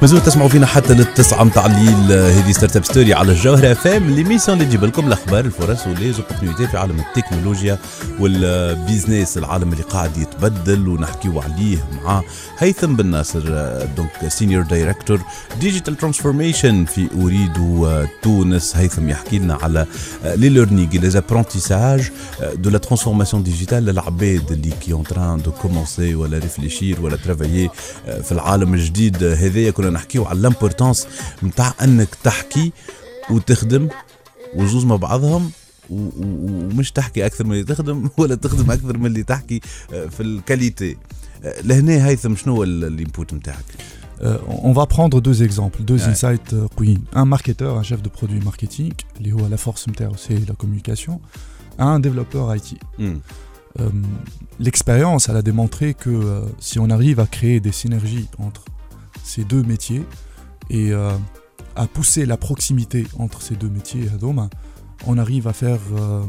مازلتوا 0.02 0.26
تسمعوا 0.26 0.48
فينا 0.48 0.66
حتى 0.66 0.94
للتسعة 0.94 1.44
متاع 1.44 1.66
الليل 1.66 2.12
آه، 2.12 2.30
هذه 2.30 2.52
ستارت 2.52 2.76
اب 2.76 2.84
ستوري 2.84 3.14
على 3.14 3.32
الجوهرة 3.32 3.74
فام 3.74 4.10
ليميسيون 4.10 4.56
اللي 4.58 4.68
تجيب 4.68 4.84
لكم 4.84 5.06
الأخبار 5.06 5.44
الفرص 5.44 5.86
وليزوبورتينيتي 5.86 6.66
في 6.66 6.78
عالم 6.78 7.00
التكنولوجيا 7.00 7.78
والبيزنس 8.20 9.38
العالم 9.38 9.72
اللي 9.72 9.82
قاعد 9.82 10.16
يتبدل 10.16 10.88
ونحكيو 10.88 11.40
عليه 11.40 11.84
مع 12.04 12.22
هيثم 12.58 12.96
بن 12.96 13.06
ناصر 13.06 13.42
آه، 13.48 13.84
دونك 13.96 14.28
سينيور 14.28 14.62
دايركتور 14.62 15.20
ديجيتال 15.60 15.96
ترانسفورميشن 15.96 16.84
في 16.84 17.08
اريد 17.22 17.58
آه، 17.58 18.08
تونس. 18.22 18.76
هيثم 18.76 19.08
يحكي 19.08 19.38
لنا 19.38 19.54
على 19.62 19.86
لي 20.24 20.48
ليرنينغ 20.48 20.92
لي 20.92 21.10
زابرونتيساج 21.10 22.10
دو 22.54 22.70
لا 22.70 22.78
ترانسفورماسيون 22.78 23.42
ديجيتال 23.42 23.84
للعباد 23.84 24.52
اللي 24.52 24.70
كي 24.80 24.92
اون 24.92 25.04
تران 25.04 25.42
دو 25.42 25.50
كومونسي 25.52 26.14
ولا 26.14 26.38
ريفليشير 26.38 27.00
ولا 27.00 27.16
ترافايي 27.16 27.70
في 28.22 28.32
العالم 28.32 28.74
الجديد. 28.74 29.24
هذايا 29.24 29.70
كنا 29.70 29.89
نحكيو 29.89 30.25
على 30.25 30.39
الامبورتونس 30.39 31.08
نتاع 31.43 31.73
انك 31.84 32.08
تحكي 32.23 32.71
وتخدم 33.29 33.89
وزوز 34.55 34.86
مع 34.86 34.95
بعضهم 34.95 35.51
و- 35.89 35.95
و- 35.95 36.12
ومش 36.19 36.91
تحكي 36.91 37.25
اكثر 37.25 37.43
من 37.45 37.51
اللي 37.51 37.63
تخدم 37.63 38.10
ولا 38.17 38.36
تخدم 38.36 38.71
اكثر 38.71 38.97
من 38.97 39.05
اللي 39.05 39.23
تحكي 39.23 39.62
آه، 39.93 40.05
في 40.05 40.23
الكاليتي 40.23 40.97
آه، 41.43 41.62
لهنا 41.62 42.08
هيثم 42.08 42.36
شنو 42.36 42.55
هو 42.55 42.63
الانبوت 42.63 43.34
نتاعك؟ 43.34 43.65
Euh, 44.15 44.27
on 44.69 44.73
va 44.79 44.86
prendre 44.95 45.17
deux 45.27 45.39
exemples, 45.47 45.79
deux 45.91 46.01
Ouais. 46.03 46.12
insights 46.13 46.51
euh, 46.53 46.67
Queen. 46.79 46.99
Un 47.21 47.25
marketeur, 47.36 47.71
un 47.81 47.86
chef 47.89 48.01
de 48.08 48.12
produit 48.17 48.41
marketing, 48.49 48.93
les 49.23 49.31
hauts 49.36 49.45
à 49.49 49.49
la 49.55 49.60
force 49.65 49.81
MTR, 49.91 50.13
c'est 50.23 50.39
la 50.51 50.55
communication. 50.62 51.13
Un 51.89 51.99
développeur 52.05 52.45
IT. 52.55 52.69
مم. 52.99 53.19
Euh, 53.79 53.89
L'expérience, 54.67 55.23
elle 55.29 55.38
a 55.43 55.45
démontré 55.51 55.88
que 56.03 56.10
euh, 56.10 56.45
si 56.67 56.75
on 56.84 56.89
arrive 56.97 57.19
à 57.25 57.27
créer 57.38 57.60
des 57.67 57.75
synergies 57.81 58.27
entre 58.47 58.62
ces 59.23 59.43
deux 59.43 59.63
métiers 59.63 60.03
et 60.69 60.91
euh, 60.91 61.12
à 61.75 61.88
pousser 61.88 62.25
la 62.25 62.38
proximité 62.38 63.05
entre 63.19 63.41
ces 63.41 63.55
deux 63.55 63.69
métiers, 63.69 64.10
Hadoma, 64.13 64.49
on 65.05 65.17
arrive 65.17 65.47
à 65.47 65.53
faire, 65.53 65.79
euh, 65.97 66.23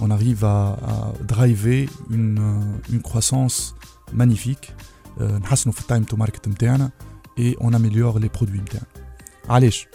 on 0.00 0.10
arrive 0.10 0.44
à, 0.44 0.78
à 0.94 1.12
driver 1.34 1.88
une, 2.10 2.38
euh, 2.38 2.92
une 2.94 3.02
croissance 3.02 3.74
magnifique. 4.12 4.72
Euh, 5.20 5.38
نحسنوا 5.38 5.74
في 5.74 5.80
التايم 5.80 6.02
تو 6.04 6.16
ماركت 6.16 6.48
نتاعنا 6.48 6.90
et 7.38 7.56
on 7.60 7.72
améliore 7.72 8.18
les 8.18 8.28
produits 8.38 8.60
نتاعنا. 8.60 8.86
علاش؟ 9.48 9.86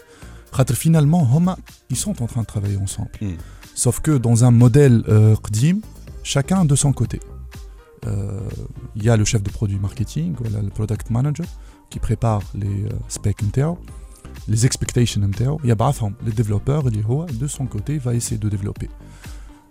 خاطر 0.52 0.76
finalement 0.76 1.24
هما 1.24 1.58
ils 1.94 1.98
sont 1.98 2.22
en 2.22 2.28
train 2.28 2.42
de 2.42 2.46
travailler 2.48 2.78
ensemble. 2.78 3.10
Mm. 3.22 3.38
Sauf 3.76 4.00
que 4.00 4.12
dans 4.18 4.44
un 4.44 4.52
modèle 4.52 5.04
euh, 5.08 5.36
قديم, 5.36 5.82
chacun 6.24 6.66
de 6.66 6.76
son 6.76 6.94
côté. 6.94 7.20
Euh, 8.06 8.50
Il 8.96 9.04
y 9.04 9.10
a 9.10 9.16
le 9.22 9.26
chef 9.26 9.42
de 9.44 9.52
produit 9.60 9.80
marketing, 9.88 10.30
voilà, 10.42 10.60
le 10.68 10.72
product 10.80 11.10
manager, 11.18 11.48
qui 11.93 11.99
préparent 11.99 12.43
les 12.55 12.85
euh, 12.85 12.89
specs 13.09 13.43
MTO, 13.43 13.79
les 14.49 14.65
expectations 14.65 15.21
MTO, 15.21 15.61
il 15.63 15.69
y 15.69 15.73
a 15.73 15.77
les 16.25 16.33
développeurs, 16.33 16.89
les 16.89 17.03
de 17.39 17.47
son 17.47 17.67
côté, 17.67 17.99
va 17.99 18.15
essayer 18.15 18.39
de 18.39 18.49
développer. 18.49 18.89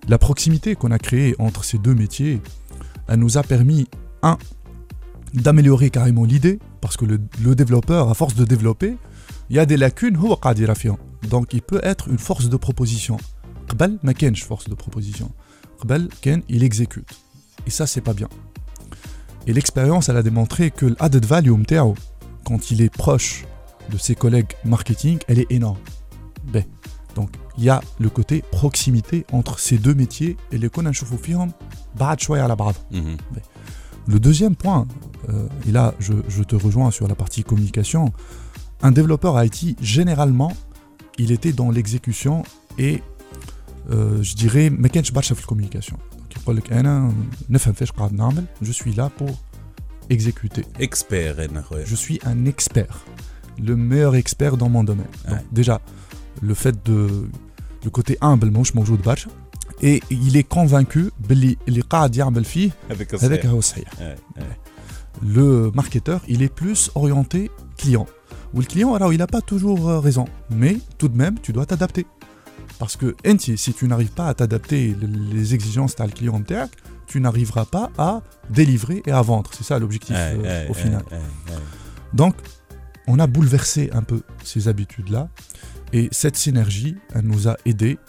La 0.08 0.20
proximité 0.20 0.76
qu'on 0.76 0.92
a 0.92 1.00
créée 1.00 1.36
entre 1.40 1.64
ces 1.64 1.80
deux 1.80 1.96
métiers, 1.96 2.40
elle 3.08 3.20
nous 3.20 3.40
a 3.40 3.44
permis, 3.44 3.88
un, 4.22 4.38
d'améliorer 5.34 5.90
carrément 5.90 6.24
l'idée, 6.24 6.60
parce 6.80 6.96
que 6.96 7.06
le, 7.06 7.56
développeur, 7.56 8.10
à 8.10 8.14
force 8.14 8.36
de 8.36 8.46
développer, 8.46 8.98
il 9.50 9.56
y 9.56 9.60
a 9.60 9.66
des 9.66 9.78
lacunes, 9.78 10.18
donc 11.28 11.54
il 11.54 11.62
peut 11.64 11.82
être 11.84 12.08
une 12.08 12.20
force 12.20 12.50
de 12.50 12.58
proposition. 12.58 13.18
Qbal, 13.68 13.98
makench 14.04 14.44
force 14.44 14.70
de 14.70 14.76
proposition? 14.76 15.32
Qbal, 15.82 16.08
ken, 16.22 16.44
il 16.50 16.64
exécute. 16.64 17.10
Et 17.66 17.72
ça, 17.72 17.88
c'est 17.88 18.02
pas 18.02 18.14
bien. 18.14 18.30
Et 19.48 19.54
l'expérience, 19.54 20.10
elle 20.10 20.18
a 20.18 20.24
démontré 20.24 20.70
que 20.70 20.86
l'added 20.86 21.26
value, 21.26 21.52
quand 22.46 22.72
il 22.72 22.82
est 22.82 22.90
proche 22.90 23.46
de 23.90 23.98
ses 23.98 24.16
collègues 24.16 24.54
marketing, 24.64 25.20
elle 25.28 25.40
est 25.40 25.52
énorme. 25.52 25.78
Ben, 26.52 26.64
donc, 27.16 27.30
il 27.58 27.64
y 27.64 27.70
a 27.70 27.82
le 28.00 28.10
côté 28.10 28.44
proximité 28.52 29.26
entre 29.32 29.60
ces 29.60 29.78
deux 29.78 29.94
métiers 29.94 30.38
et 30.52 30.58
les 30.58 30.70
qu'on 30.70 30.86
a 30.86 30.94
à 32.40 32.48
la 32.48 32.56
barre. 32.56 32.74
Mhm. 32.92 33.18
Ben, 33.34 33.42
le 34.08 34.20
deuxième 34.20 34.56
point, 34.56 34.88
euh, 35.30 35.48
et 35.68 35.72
là 35.72 35.94
je, 36.00 36.44
te 36.44 36.56
rejoins 36.56 36.92
sur 36.92 37.08
la 37.08 37.16
partie 37.16 37.44
communication, 37.44 38.12
un 38.82 38.92
développeur 38.92 39.42
IT, 39.44 39.78
généralement, 39.82 40.54
il 41.18 41.32
était 41.32 41.54
dans 41.54 41.70
l'exécution 41.70 42.44
et 42.78 43.04
euh, 43.92 44.24
je 44.24 44.36
dirais, 44.36 44.70
mais 44.70 44.90
qu'est-ce 44.90 45.12
que 45.12 45.14
communication 45.46 45.98
Je 48.62 48.72
suis 48.72 48.94
là 48.94 49.10
pour 49.10 49.30
exécuter. 50.12 50.66
Expert, 50.80 51.38
Je 51.86 51.96
suis 51.96 52.20
un 52.26 52.46
expert, 52.46 53.06
le 53.62 53.76
meilleur 53.76 54.16
expert 54.16 54.58
dans 54.58 54.70
mon 54.70 54.84
domaine. 54.84 55.08
Déjà, 55.52 55.82
le 56.42 56.54
fait 56.54 56.86
de 56.86 57.28
le 57.84 57.90
côté 57.90 58.18
humble, 58.22 58.52
moi 58.52 58.64
je 58.64 58.74
m'en 58.74 58.86
joue 58.86 58.98
de 58.98 59.02
batch. 59.02 59.28
Et 59.82 60.02
il 60.12 60.38
est 60.38 60.44
convaincu 60.44 61.10
avec 62.90 63.44
Le 65.24 65.72
marketeur, 65.74 66.22
il 66.28 66.44
est 66.44 66.54
plus 66.54 66.92
orienté 66.94 67.50
client. 67.78 68.06
Ou 68.54 68.60
le 68.60 68.66
client, 68.66 68.94
alors 68.94 69.12
il 69.14 69.18
n'a 69.18 69.28
pas 69.28 69.42
toujours 69.42 69.90
euh, 69.90 70.00
raison, 70.00 70.26
mais 70.50 70.78
tout 70.98 71.08
de 71.08 71.18
même, 71.18 71.40
tu 71.40 71.52
dois 71.54 71.66
t'adapter. 71.66 72.06
Parce 72.80 72.96
que, 72.98 73.16
si 73.38 73.74
tu 73.74 73.88
n'arrives 73.88 74.12
pas 74.12 74.28
à 74.28 74.34
t'adapter 74.34 74.96
les 75.32 75.54
exigences 75.54 75.96
d'un 75.96 76.08
client, 76.08 76.42
tu 77.12 77.20
n'arriveras 77.20 77.66
pas 77.66 77.92
à 77.98 78.22
délivrer 78.50 79.04
et 79.06 79.12
à 79.12 79.22
vendre. 79.22 79.52
C'est 79.54 79.66
ça 79.66 79.78
l'objectif 79.78 80.16
euh, 80.18 80.70
au 80.70 80.74
final. 80.74 81.04
Donc, 82.14 82.36
on 83.06 83.20
a 83.20 83.28
bouleversé 83.28 83.90
un 83.92 84.02
peu 84.02 84.22
ces 84.46 84.70
habitudes-là. 84.70 85.28
Et 85.92 86.08
cette 86.12 86.38
synergie, 86.38 86.96
elle 87.14 87.26
nous 87.26 87.50
a 87.50 87.58
aidé, 87.66 88.00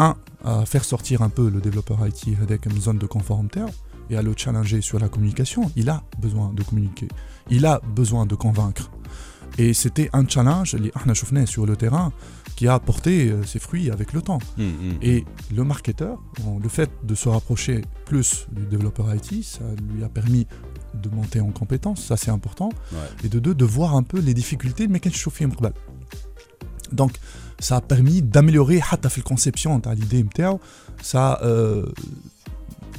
un, 0.00 0.16
à 0.44 0.66
faire 0.66 0.84
sortir 0.84 1.22
un 1.22 1.28
peu 1.28 1.48
le 1.48 1.60
développeur 1.60 2.04
IT 2.04 2.36
avec 2.42 2.66
une 2.66 2.80
zone 2.80 2.98
de 2.98 3.06
conformité 3.06 3.64
et 4.10 4.16
à 4.16 4.22
le 4.22 4.34
challenger 4.36 4.80
sur 4.80 4.98
la 4.98 5.08
communication. 5.08 5.70
Il 5.76 5.88
a 5.88 6.02
besoin 6.18 6.52
de 6.52 6.64
communiquer, 6.64 7.06
il 7.50 7.64
a 7.64 7.80
besoin 7.94 8.26
de 8.26 8.34
convaincre. 8.34 8.90
Et 9.56 9.72
c'était 9.72 10.10
un 10.12 10.26
challenge, 10.26 10.74
les 10.74 10.92
sur 11.46 11.64
le 11.64 11.76
terrain, 11.76 12.12
qui 12.58 12.66
a 12.66 12.74
apporté 12.74 13.28
euh, 13.28 13.44
ses 13.44 13.60
fruits 13.60 13.88
avec 13.88 14.12
le 14.12 14.20
temps. 14.20 14.40
Hum, 14.58 14.64
hum, 14.66 14.90
hum. 14.90 14.98
Et 15.00 15.24
le 15.54 15.62
marketeur, 15.62 16.20
le 16.60 16.68
fait 16.68 16.90
de 17.04 17.14
se 17.14 17.28
rapprocher 17.28 17.82
plus 18.04 18.48
du 18.50 18.66
développeur 18.66 19.14
IT, 19.14 19.44
ça 19.44 19.62
lui 19.94 20.02
a 20.02 20.08
permis 20.08 20.44
de 20.92 21.08
monter 21.08 21.40
en 21.40 21.52
compétences, 21.52 22.04
ça 22.04 22.16
c'est 22.16 22.32
important. 22.32 22.70
Et 23.22 23.28
de 23.28 23.38
deux, 23.38 23.54
de 23.54 23.64
voir 23.64 23.94
un 23.94 24.02
peu 24.02 24.18
les 24.18 24.34
difficultés, 24.34 24.88
mais 24.88 24.98
qu'est-ce 24.98 25.14
que 25.14 25.18
je 25.18 25.22
Donc, 26.90 27.12
ça 27.60 27.76
a 27.76 27.80
permis 27.80 28.22
d'améliorer 28.22 28.80
la 28.80 29.22
conception, 29.22 29.80
l'idée, 29.94 30.24
ça. 31.00 31.38
Euh, 31.44 31.86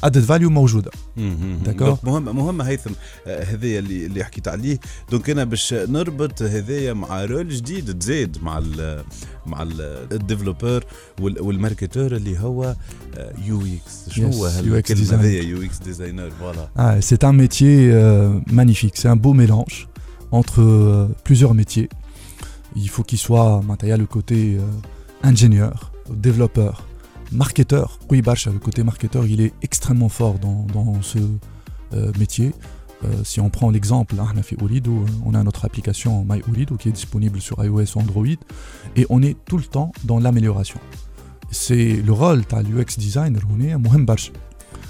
added 0.07 0.25
value 0.29 0.43
موجوده 0.51 0.91
مهم. 1.17 1.59
D'accord. 1.65 1.71
دونك 1.83 2.05
مهم 2.05 2.37
مهم 2.37 2.63
هيثم 2.63 2.91
آه، 3.27 3.45
هذايا 3.45 3.79
اللي 3.79 4.07
اللي 4.07 4.25
حكيت 4.25 4.49
عليه 4.49 4.79
دونك 5.11 5.31
انا 5.31 5.45
باش 5.45 5.75
نربط 5.75 6.43
هذايا 6.43 6.93
مع 6.93 7.25
رول 7.25 7.49
جديد 7.49 7.99
تزاد 7.99 8.37
مع 8.43 8.59
ال 8.59 9.05
مع 9.47 9.63
الديفلوبر 10.13 10.85
والماركتور 11.21 12.17
اللي 12.17 12.39
هو 12.39 12.77
يو 13.47 13.61
اكس 13.61 14.11
شنو 14.11 14.31
هو 14.31 14.49
Yes, 14.49 14.53
هالكلمه 14.53 15.07
UX 15.09 15.13
هذايا 15.13 15.43
يو 15.43 15.63
اكس 15.63 15.79
ديزاينر 15.79 16.31
فوالا 16.31 16.69
Ah, 16.77 17.01
c'est 17.11 17.25
un 17.25 17.33
métier 17.33 17.77
euh, 17.93 18.41
magnifique, 18.53 18.97
c'est 18.97 19.09
un 19.09 19.17
beau 19.17 19.33
mélange 19.43 19.89
entre 20.33 20.61
euh, 20.61 21.09
plusieurs 21.27 21.55
métiers. 21.55 21.89
Il 22.85 22.89
faut 22.95 23.05
qu'il 23.09 23.19
soit, 23.27 23.63
il 23.83 23.89
y 23.89 23.93
a 23.93 23.97
le 23.97 24.07
côté 24.17 24.39
euh, 24.57 24.61
ingénieur, 25.31 25.77
développeur, 26.27 26.75
marketeur. 27.33 27.99
Oui, 28.11 28.23
Bacha, 28.23 28.51
le 28.51 28.59
côté 28.59 28.83
marketeur, 28.83 29.27
il 29.27 29.41
est 29.41 29.53
extrêmement 29.63 30.09
fort 30.09 30.39
dans, 30.39 30.67
dans 30.73 31.03
ce 31.03 31.19
euh, 31.93 32.13
métier. 32.19 32.53
Euh, 33.05 33.09
si 33.25 33.41
on 33.41 33.51
prend 33.51 33.71
l'exemple, 33.71 34.17
là, 34.17 34.27
on 34.35 34.39
a 34.39 34.43
fait 34.43 34.61
Olido, 34.63 34.93
euh, 34.93 35.07
on 35.25 35.35
a 35.35 35.43
notre 35.43 35.65
application 35.65 36.25
My 36.29 36.43
Olido 36.49 36.77
qui 36.77 36.89
est 36.89 36.93
disponible 36.93 37.41
sur 37.41 37.63
iOS 37.63 37.97
ou 37.97 38.01
Android, 38.01 38.27
et 38.97 39.07
on 39.11 39.23
est 39.23 39.37
tout 39.45 39.59
le 39.59 39.65
temps 39.65 39.93
dans 40.05 40.19
l'amélioration. 40.19 40.81
C'est 41.51 41.97
le 41.97 42.13
rôle 42.13 42.43
de 42.43 42.69
l'UX 42.69 42.97
designer, 42.99 43.43
on 43.55 43.61
est 43.61 43.77
مهم 43.77 44.07
برشا. 44.07 44.33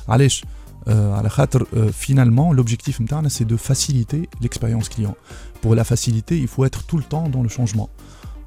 علاش 0.09 0.45
euh, 0.89 0.91
على 0.91 1.29
خاطر 1.29 1.63
euh, 1.63 1.91
finalement 1.93 2.53
l'objectif 2.53 3.01
نتاعنا 3.01 3.29
c'est 3.29 3.45
de 3.45 3.57
faciliter 3.57 4.29
l'expérience 4.41 4.89
client. 4.89 5.17
Pour 5.63 5.75
la 5.75 5.85
faciliter, 5.85 6.39
il 6.39 6.49
faut 6.49 6.65
être 6.65 6.85
tout 6.85 6.99
le 6.99 7.03
temps 7.03 7.29
dans 7.29 7.43
le 7.43 7.49
changement. 7.49 7.89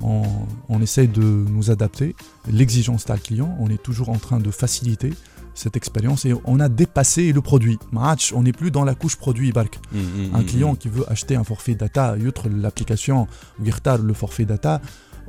on, 0.03 0.23
on 0.69 0.83
essaie 0.83 1.07
de 1.07 1.23
nous 1.23 1.71
adapter. 1.71 2.15
L'exigence 2.51 3.05
d'un 3.07 3.17
client, 3.17 3.57
on 3.61 3.69
est 3.69 3.83
toujours 3.83 4.09
en 4.11 4.19
train 4.19 4.41
de 4.41 4.51
faciliter 4.51 5.13
cette 5.55 5.77
expérience 5.77 6.25
et 6.25 6.35
on 6.45 6.61
a 6.61 6.69
dépassé 6.69 7.33
le 7.33 7.41
produit. 7.41 7.79
Match, 7.91 8.33
on 8.35 8.43
n'est 8.43 8.53
plus 8.53 8.71
dans 8.71 8.85
la 8.85 8.95
couche 8.95 9.17
produit. 9.17 9.53
Bark. 9.53 9.79
Mmh, 9.93 9.99
mmh, 9.99 10.35
un 10.35 10.45
client 10.45 10.75
qui 10.75 10.89
veut 10.89 11.05
acheter 11.11 11.37
un 11.37 11.45
forfait 11.45 11.75
data, 11.75 12.17
l'application, 12.51 13.27
le 13.63 14.15
forfait 14.15 14.45
data, 14.45 14.81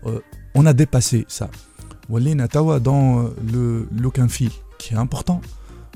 euh, 0.05 0.19
on 0.55 0.65
a 0.65 0.73
dépassé 0.73 1.25
ça. 1.27 1.49
Natawa 2.09 2.79
dans 2.79 3.19
euh, 3.19 3.35
le 3.51 3.87
look 3.97 4.19
qui 4.77 4.93
est 4.93 4.97
important 4.97 5.41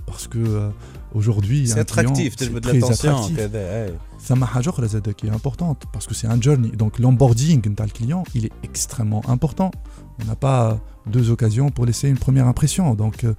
parce 0.05 0.27
que 0.27 0.37
euh, 0.39 0.69
aujourd'hui, 1.13 1.67
c'est 1.67 1.79
attractif, 1.79 2.35
client, 2.37 2.51
c'est 2.53 2.61
très 2.61 2.91
attractif. 2.91 3.37
كذا 4.26 4.34
إيه. 4.34 4.38
ثم 4.38 4.44
حاجه 4.44 4.68
اخرى 4.68 4.88
زاده 4.88 5.12
qui 5.12 5.26
est 5.26 5.30
importante 5.34 5.82
parce 5.92 6.06
que 6.06 6.14
c'est 6.14 6.28
un 6.28 6.40
journey 6.40 6.70
donc 6.76 6.98
l'onboarding 6.98 7.68
نتاع 7.68 7.86
le 7.86 7.90
client 7.90 8.22
il 8.34 8.46
est 8.46 8.52
extrêmement 8.62 9.22
important 9.28 9.70
on 10.20 10.24
n'a 10.24 10.36
pas 10.36 10.78
deux 11.06 11.30
occasions 11.30 11.70
pour 11.70 11.86
laisser 11.86 12.08
une 12.08 12.18
première 12.18 12.46
impression 12.46 12.94
donc 12.94 13.24
euh, 13.24 13.34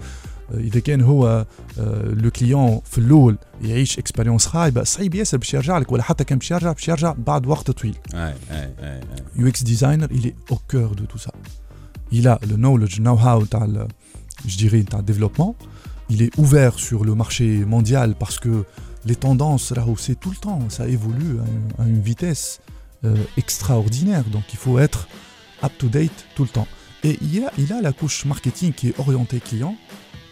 اذا 0.53 0.79
كان 0.79 1.01
هو 1.01 1.45
آه، 1.79 2.03
لو 2.07 2.31
كليون 2.31 2.81
في 2.85 2.97
الاول 2.97 3.37
يعيش 3.61 3.99
اكسبيريونس 3.99 4.45
خايبه 4.45 4.83
صعيب 4.83 5.15
ياسر 5.15 5.37
باش 5.37 5.53
يرجع 5.53 5.77
لك 5.77 5.91
ولا 5.91 6.03
حتى 6.03 6.23
كان 6.23 6.37
باش 6.37 6.51
يرجع 6.51 6.71
باش 6.71 6.87
يرجع 6.87 7.13
بعد 7.27 7.47
وقت 7.47 7.71
طويل 7.71 7.95
إيه، 8.13 8.19
إيه، 8.19 8.35
إيه، 8.79 9.01
إيه. 9.37 9.51
UX 9.51 9.55
designer, 9.63 10.07
il 10.11 10.27
est 10.27 10.53
au 10.53 10.57
cœur 10.73 10.95
de 10.95 11.05
tout 11.11 11.17
ça. 11.25 11.31
Il 12.11 12.27
a 12.27 12.39
le 12.49 12.55
knowledge, 12.63 12.95
know-how, 13.05 13.39
t'as 13.53 13.67
le- 13.75 13.87
je 14.51 14.55
dirais, 14.63 14.83
t'as 14.91 14.97
le 15.03 15.07
développement. 15.11 15.51
Il 16.13 16.19
est 16.25 16.33
ouvert 16.43 16.73
sur 16.87 16.99
le 17.09 17.13
marché 17.21 17.47
mondial 17.75 18.09
parce 18.23 18.37
que 18.43 18.53
les 19.07 19.15
tendances, 19.15 19.71
là 19.71 19.85
où 19.85 19.97
c'est 19.97 20.19
tout 20.19 20.31
le 20.31 20.37
temps, 20.37 20.61
ça 20.69 20.87
évolue 20.87 21.39
à 21.39 21.45
une, 21.55 21.71
à 21.79 21.87
une 21.87 22.01
vitesse 22.01 22.61
euh, 23.05 23.15
extraordinaire. 23.37 24.23
Donc 24.35 24.45
il 24.53 24.57
faut 24.57 24.79
être 24.79 25.07
up-to-date 25.63 26.25
tout 26.35 26.43
le 26.43 26.49
temps. 26.49 26.67
Et 27.03 27.17
il 27.21 27.43
a, 27.45 27.51
il 27.57 27.73
a 27.73 27.81
la 27.81 27.91
couche 27.91 28.25
marketing 28.25 28.71
qui 28.71 28.89
est 28.89 28.99
orientée 28.99 29.39
client, 29.39 29.75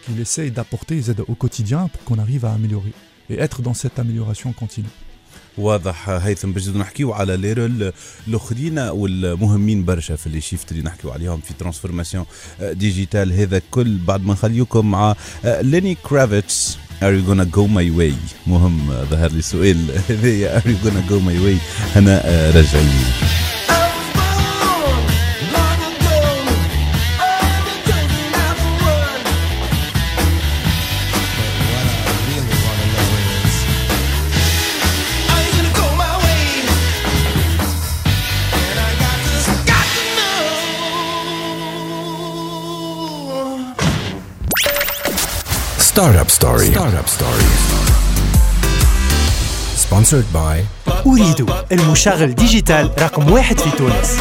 qu'il 0.04 0.18
essaye 0.20 0.50
d'apporter 0.50 0.94
les 0.94 1.10
aides 1.10 1.24
au 1.28 1.34
quotidien 1.34 1.88
pour 1.88 2.02
qu'on 2.04 2.18
arrive 2.18 2.44
à 2.44 2.52
améliorer 2.52 2.94
et 3.30 3.38
être 3.38 3.62
dans 3.62 3.74
cette 3.74 3.98
amélioration 3.98 4.52
continue. 4.52 4.94
واضح 5.58 6.08
هيثم 6.08 6.52
باش 6.52 6.62
نزيدو 6.62 6.78
نحكيو 6.78 7.12
على 7.12 7.36
ليرل 7.36 7.92
الاخرين 8.28 8.78
والمهمين 8.78 9.84
برشا 9.84 10.16
في 10.16 10.26
اللي 10.26 10.40
شيفت 10.40 10.72
اللي 10.72 10.82
نحكيو 10.82 11.10
عليهم 11.10 11.40
في 11.40 11.54
ترانسفورماسيون 11.54 12.24
ديجيتال 12.60 13.32
هذا 13.32 13.62
كل 13.70 13.98
بعد 13.98 14.24
ما 14.24 14.32
نخليكم 14.32 14.90
مع 14.90 15.16
ليني 15.44 15.94
كرافيتس 15.94 16.78
Are 17.02 17.12
you 17.12 17.22
gonna 17.26 17.44
go 17.56 17.66
my 17.66 17.88
way 17.98 18.14
مهم 18.46 18.90
آه، 18.90 19.04
ظهر 19.04 19.32
لي 19.32 19.42
سؤال 19.42 19.76
هذايا 20.10 20.60
Are 20.60 20.64
you 20.64 20.86
gonna 20.86 21.10
go 21.10 21.18
my 21.20 21.36
way 21.46 21.58
هنا 21.96 22.22
ستارت 45.97 46.17
اب 46.17 46.29
ستوري 46.29 46.65
ستارت 46.65 46.93
اب 46.93 47.07
ستوري 47.07 47.43
سبونسرد 49.75 50.25
باي 50.33 50.65
أريد 51.05 51.45
المشغل 51.71 52.35
ديجيتال 52.35 52.91
رقم 52.99 53.31
واحد 53.31 53.59
في 53.59 53.69
تونس. 53.77 54.17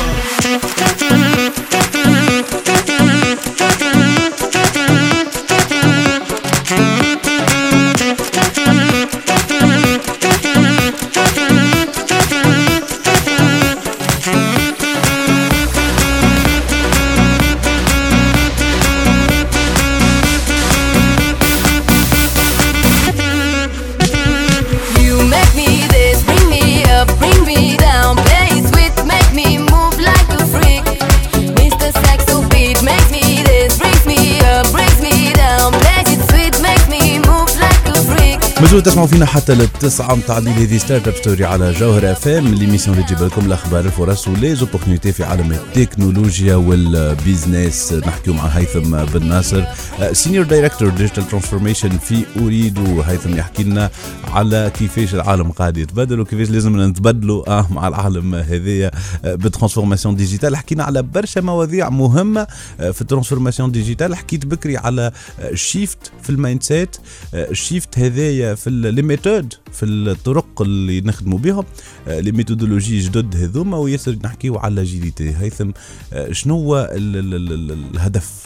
تسمعوا 38.87 39.07
فينا 39.07 39.27
حتى 39.27 39.55
للتسعة 39.55 40.15
متاع 40.15 40.39
الليل 40.39 40.53
هذه 40.53 40.79
ستارت 40.79 41.09
اب 41.09 41.15
ستوري 41.15 41.45
على 41.45 41.73
جوهر 41.73 42.13
اف 42.13 42.29
ام 42.29 42.55
ليميسيون 42.55 42.97
اللي 42.97 43.07
تجيب 43.07 43.23
لكم 43.23 43.47
الأخبار 43.47 43.85
الفرص 43.85 44.29
وليزوبورتينيتي 44.29 45.13
في 45.13 45.25
عالم 45.25 45.53
التكنولوجيا 45.53 46.55
والبيزنس. 46.57 47.93
نحكيو 47.93 48.35
مع 48.35 48.47
هيثم 48.47 49.05
بن 49.05 49.27
ناصر 49.27 49.65
سينيور 50.13 50.45
دايركتور 50.45 50.89
ديجيتال 50.89 51.29
ترانسفورميشن 51.29 51.99
في 51.99 52.25
اريد 52.37 52.79
وهيثم 52.79 53.37
يحكي 53.37 53.63
لنا 53.63 53.91
على 54.25 54.73
كيفاش 54.79 55.15
العالم 55.15 55.51
قاعد 55.51 55.77
يتبدل 55.77 56.21
وكيفاش 56.21 56.51
لازم 56.51 56.81
نتبدلوا 56.81 57.59
آه 57.59 57.67
مع 57.73 57.89
العالم 57.89 58.35
هذايا 58.35 58.91
بالترانسفورماسيون 59.25 60.17
ديجيتال. 60.17 60.57
حكينا 60.57 60.85
على 60.85 61.03
برشا 61.03 61.41
مواضيع 61.41 61.89
مهمة 61.89 62.47
آه، 62.81 62.91
في 62.91 63.01
الترانسفورماسيون 63.01 63.73
ديجيتال. 63.73 64.15
حكيت 64.15 64.47
بكري 64.47 64.77
على 64.77 65.13
شيفت 65.55 66.13
في 66.23 66.31
المايند 66.31 66.63
سيت 66.63 66.97
الشيفت 67.35 67.99
هذايا 67.99 68.55
في 68.55 68.76
لي 68.76 69.02
ميثود 69.02 69.54
في 69.72 69.86
الطرق 69.86 70.62
اللي 70.62 71.02
نخدموا 71.02 71.40
بهم 71.40 71.64
آه، 72.08 72.20
لي 72.20 72.32
ميثودولوجي 72.32 73.00
جدد 73.00 73.36
هذوما 73.36 73.78
وياسر 73.78 74.18
نحكيو 74.24 74.58
على 74.58 74.76
لاجيليتي 74.76 75.36
هيثم 75.40 75.70
آه، 76.14 76.32
شنو 76.32 76.56
هو 76.56 76.90
ال- 76.96 77.18
ال- 77.18 77.34
ال- 77.34 77.72
ال- 77.72 77.86
الهدف 77.96 78.46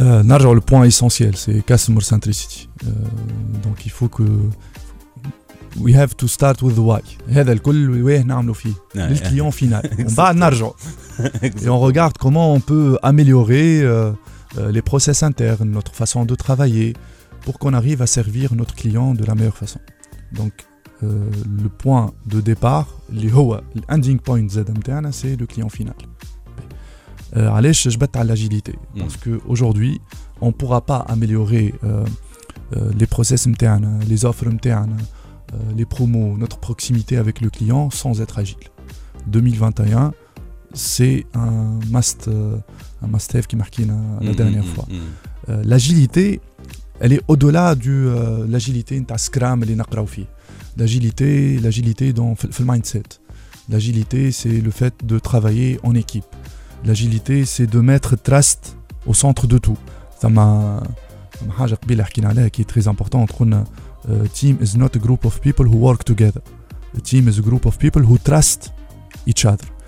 Euh, 0.00 0.02
نرجعوا 0.02 0.54
للبوان 0.54 0.90
essentiel 0.90 1.34
c'est 1.36 1.62
customer 1.74 2.02
centricity 2.12 2.68
Euh, 2.84 2.88
donc 3.66 3.76
il 3.86 3.90
faut 3.90 4.08
que 4.18 4.22
we 5.84 5.92
have 5.94 6.12
to 6.22 6.26
start 6.28 6.62
with 6.62 6.74
the 6.76 6.84
why 6.88 7.02
هذا 7.32 7.52
الكل 7.52 8.02
واه 8.02 8.22
نعملوا 8.22 8.54
فيه 8.54 8.72
للكليون 8.94 9.50
فينال 9.50 9.90
ومن 9.98 10.14
بعد 10.14 10.36
نرجعوا 10.36 10.72
et 11.42 11.66
on 11.68 11.80
regarde 11.80 12.12
comment 12.18 12.54
on 12.54 12.60
peut 12.60 12.98
améliorer 13.02 13.82
euh, 13.82 14.12
euh, 14.58 14.70
les 14.76 14.82
process 14.82 15.22
internes, 15.22 15.70
notre 15.78 15.92
façon 16.02 16.24
de 16.24 16.34
travailler, 16.34 16.92
pour 17.43 17.59
qu'on 17.59 17.73
arrive 17.73 18.01
à 18.01 18.07
servir 18.07 18.55
notre 18.55 18.75
client 18.75 19.13
de 19.13 19.23
la 19.23 19.35
meilleure 19.35 19.57
façon. 19.57 19.79
Donc, 20.31 20.65
euh, 21.03 21.29
le 21.61 21.69
point 21.69 22.13
de 22.25 22.39
départ, 22.39 22.87
le 23.11 23.29
ending 23.89 24.19
point 24.19 24.47
ZMTN, 24.47 25.11
c'est 25.11 25.35
le 25.35 25.45
client 25.45 25.69
final. 25.69 25.95
Euh, 27.35 27.51
allez, 27.51 27.73
je 27.73 27.97
bats 27.97 28.07
à 28.13 28.23
l'agilité. 28.23 28.73
Mm. 28.95 28.99
Parce 28.99 29.17
qu'aujourd'hui, 29.17 29.99
on 30.39 30.47
ne 30.47 30.51
pourra 30.51 30.81
pas 30.81 30.97
améliorer 30.97 31.73
euh, 31.83 32.05
les 32.97 33.07
process 33.07 33.47
MTN, 33.47 33.99
les 34.07 34.25
offres 34.25 34.45
MTN, 34.45 34.95
les 35.75 35.85
promos, 35.85 36.35
notre 36.37 36.57
proximité 36.57 37.17
avec 37.17 37.39
le 37.39 37.51
client 37.51 37.91
sans 37.91 38.21
être 38.21 38.39
agile. 38.39 38.57
2021, 39.27 40.13
c'est 40.73 41.27
un 41.35 41.79
must, 41.91 42.27
un 43.03 43.07
must 43.07 43.35
have 43.35 43.45
qui 43.45 43.55
marquait 43.55 43.85
la, 43.85 43.93
la 43.93 44.29
mm, 44.29 44.31
mm, 44.31 44.35
dernière 44.35 44.65
fois. 44.65 44.87
L'agilité, 45.47 46.41
elle 46.99 47.13
est 47.13 47.21
au-delà 47.27 47.75
de 47.75 47.89
euh, 47.89 48.45
l'agilité 48.47 48.99
de 48.99 49.05
Scrum 49.17 49.63
L'agilité, 50.75 51.59
l'agilité 51.59 52.13
dans 52.13 52.35
le 52.59 52.65
mindset. 52.65 53.03
L'agilité, 53.69 54.31
c'est 54.31 54.59
le 54.61 54.71
fait 54.71 54.93
de 55.05 55.19
travailler 55.19 55.79
en 55.83 55.93
équipe. 55.95 56.25
L'agilité, 56.83 57.45
c'est 57.45 57.67
de 57.67 57.79
mettre 57.79 58.15
Trust 58.15 58.77
au 59.05 59.13
centre 59.13 59.47
de 59.47 59.57
tout. 59.57 59.77
Ça 60.19 60.29
m'a 60.29 60.81
qui 62.51 62.61
est 62.61 62.65
très 62.65 62.87
important 62.87 63.21
entre 63.21 63.45
euh, 64.09 64.25
team 64.33 64.57
is 64.61 64.77
not 64.77 64.89
a 64.95 64.99
group 64.99 65.25
of 65.25 65.39
people 65.39 65.65
who 65.65 65.77
work 65.77 66.03
together. 66.03 66.41
A 66.97 67.01
team 67.01 67.27
is 67.27 67.39
a 67.39 67.41
group 67.41 67.65
of 67.65 67.77
people 67.77 68.03
who 68.03 68.17
trust 68.17 68.71
each 69.25 69.45
other. 69.45 69.72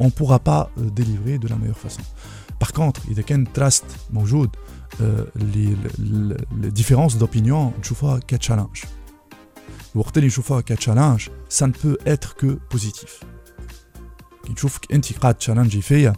اون 0.00 0.12
بورا 0.18 0.36
با 0.36 0.70
ديليفري 0.76 1.38
دو 1.38 1.48
لا 1.48 1.56
ميور 1.56 1.74
فاسون 1.74 2.04
باغ 2.60 2.70
كونتر 2.70 3.02
اذا 3.10 3.22
كان 3.22 3.52
تراست 3.52 3.84
موجود 4.10 4.56
لي 5.36 5.76
ديفيرونس 6.54 7.14
دوبينيون 7.14 7.72
نشوفوها 7.80 8.20
كتشالنج 8.28 8.78
الوقت 9.94 10.16
اللي 10.16 10.26
نشوفوها 10.26 10.60
كتشالنج 10.60 11.28
سا 11.48 11.66
ne 11.66 11.70
peut 11.70 12.08
être 12.08 12.34
que 12.42 12.46
بوزيتيف 12.72 13.20
كي 14.44 14.52
نشوفك 14.52 14.92
انت 14.92 15.12
قاعد 15.18 15.34
تشالنجي 15.34 15.82
فيا 15.82 16.12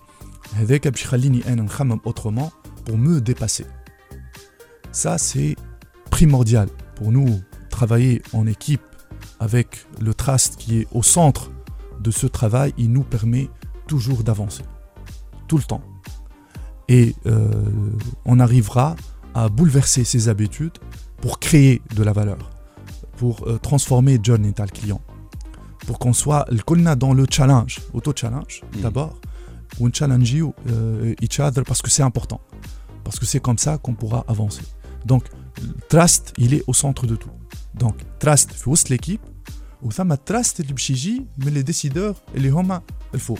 هذاك 0.55 0.88
باش 0.88 1.02
يخليني 1.02 1.52
انا 1.52 1.62
نخمم 1.62 2.00
اوترومون 2.07 2.50
pour 2.87 2.96
me 2.96 3.20
dépasser. 3.20 3.66
Ça, 4.92 5.18
c'est 5.18 5.57
primordial 6.11 6.68
pour 6.94 7.11
nous, 7.12 7.42
travailler 7.68 8.22
en 8.33 8.46
équipe 8.46 8.87
avec 9.40 9.87
le 10.00 10.14
trust 10.14 10.57
qui 10.57 10.79
est 10.81 10.87
au 10.92 11.02
centre 11.02 11.50
de 12.00 12.11
ce 12.11 12.26
travail, 12.26 12.72
il 12.79 12.92
nous 12.92 13.02
permet 13.02 13.50
toujours 13.91 14.23
d'avancer, 14.23 14.63
tout 15.49 15.58
le 15.58 15.63
temps. 15.63 15.84
Et 16.88 17.13
euh, 17.25 17.51
on 18.23 18.39
arrivera 18.39 18.95
à 19.34 19.49
bouleverser 19.49 20.06
ses 20.06 20.30
habitudes 20.30 20.77
pour 21.17 21.39
créer 21.39 21.82
de 21.93 22.01
la 22.01 22.13
valeur, 22.13 22.51
pour 23.17 23.34
euh, 23.47 23.58
transformer 23.58 24.17
John 24.23 24.45
et 24.45 24.54
le 24.63 24.71
client, 24.71 25.01
pour 25.86 25.99
qu'on 25.99 26.13
soit 26.13 26.45
dans 26.95 27.13
le 27.13 27.25
challenge, 27.30 27.82
auto-challenge 27.91 28.62
mm. 28.62 28.82
d'abord, 28.82 29.19
ou 29.77 29.88
un 29.88 29.91
challenge 29.93 30.36
euh, 30.69 31.13
each 31.21 31.41
other 31.41 31.63
parce 31.65 31.82
que 31.82 31.89
c'est 31.89 32.04
important, 32.04 32.39
parce 33.04 33.19
que 33.19 33.25
c'est 33.25 33.41
comme 33.41 33.58
ça 33.58 33.77
qu'on 33.77 33.93
pourra 33.93 34.23
avancer. 34.30 34.63
Donc, 35.06 35.25
trust, 35.89 36.34
il 36.38 36.54
est 36.54 36.63
au 36.65 36.73
centre 36.73 37.08
de 37.08 37.17
tout. 37.17 37.36
Donc, 37.73 37.97
trust, 38.19 38.54
faut 38.54 38.75
l'équipe, 38.88 39.21
ou 39.82 39.91
ça 39.91 40.06
m'a 40.06 40.15
trust, 40.15 40.62
mais 41.43 41.51
les 41.51 41.63
décideurs, 41.63 42.15
et 42.34 42.39
les 42.39 42.51
hommes, 42.51 42.80
il 43.13 43.19
faut 43.19 43.38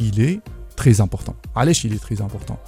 il 0.00 0.20
est 0.20 0.40
très 0.76 1.00
important. 1.00 1.34
Allez, 1.54 1.72
il 1.84 1.94
est 1.94 1.98
très 1.98 2.20
important. 2.20 2.58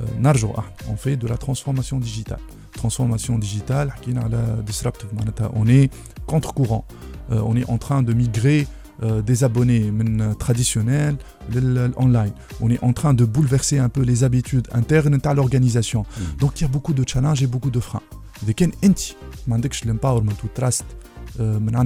Euh, 0.00 0.04
Narjo, 0.18 0.52
ah, 0.56 0.64
on 0.88 0.96
fait 0.96 1.16
de 1.16 1.26
la 1.26 1.36
transformation 1.36 1.98
digitale. 1.98 2.40
Transformation 2.72 3.38
digitale, 3.38 3.94
on 5.54 5.66
est 5.66 5.90
contre-courant. 6.26 6.84
Euh, 7.30 7.42
on 7.44 7.56
est 7.56 7.68
en 7.68 7.78
train 7.78 8.02
de 8.02 8.12
migrer 8.12 8.66
euh, 9.02 9.22
des 9.22 9.44
abonnés 9.44 9.92
traditionnels 10.38 11.16
online. 11.96 12.32
On 12.60 12.70
est 12.70 12.82
en 12.82 12.92
train 12.92 13.14
de 13.14 13.24
bouleverser 13.24 13.78
un 13.78 13.88
peu 13.88 14.02
les 14.02 14.24
habitudes 14.24 14.68
internes 14.72 15.18
à 15.24 15.34
l'organisation. 15.34 16.02
Mm. 16.02 16.22
Donc 16.38 16.60
il 16.60 16.64
y 16.64 16.66
a 16.66 16.68
beaucoup 16.68 16.94
de 16.94 17.04
challenges 17.06 17.42
et 17.42 17.46
beaucoup 17.46 17.70
de 17.70 17.80
freins. 17.80 18.02
Dès 18.42 18.54
enti, 18.84 19.16
l'empowerment 19.84 20.36
ou 20.44 20.48
trust 20.54 20.84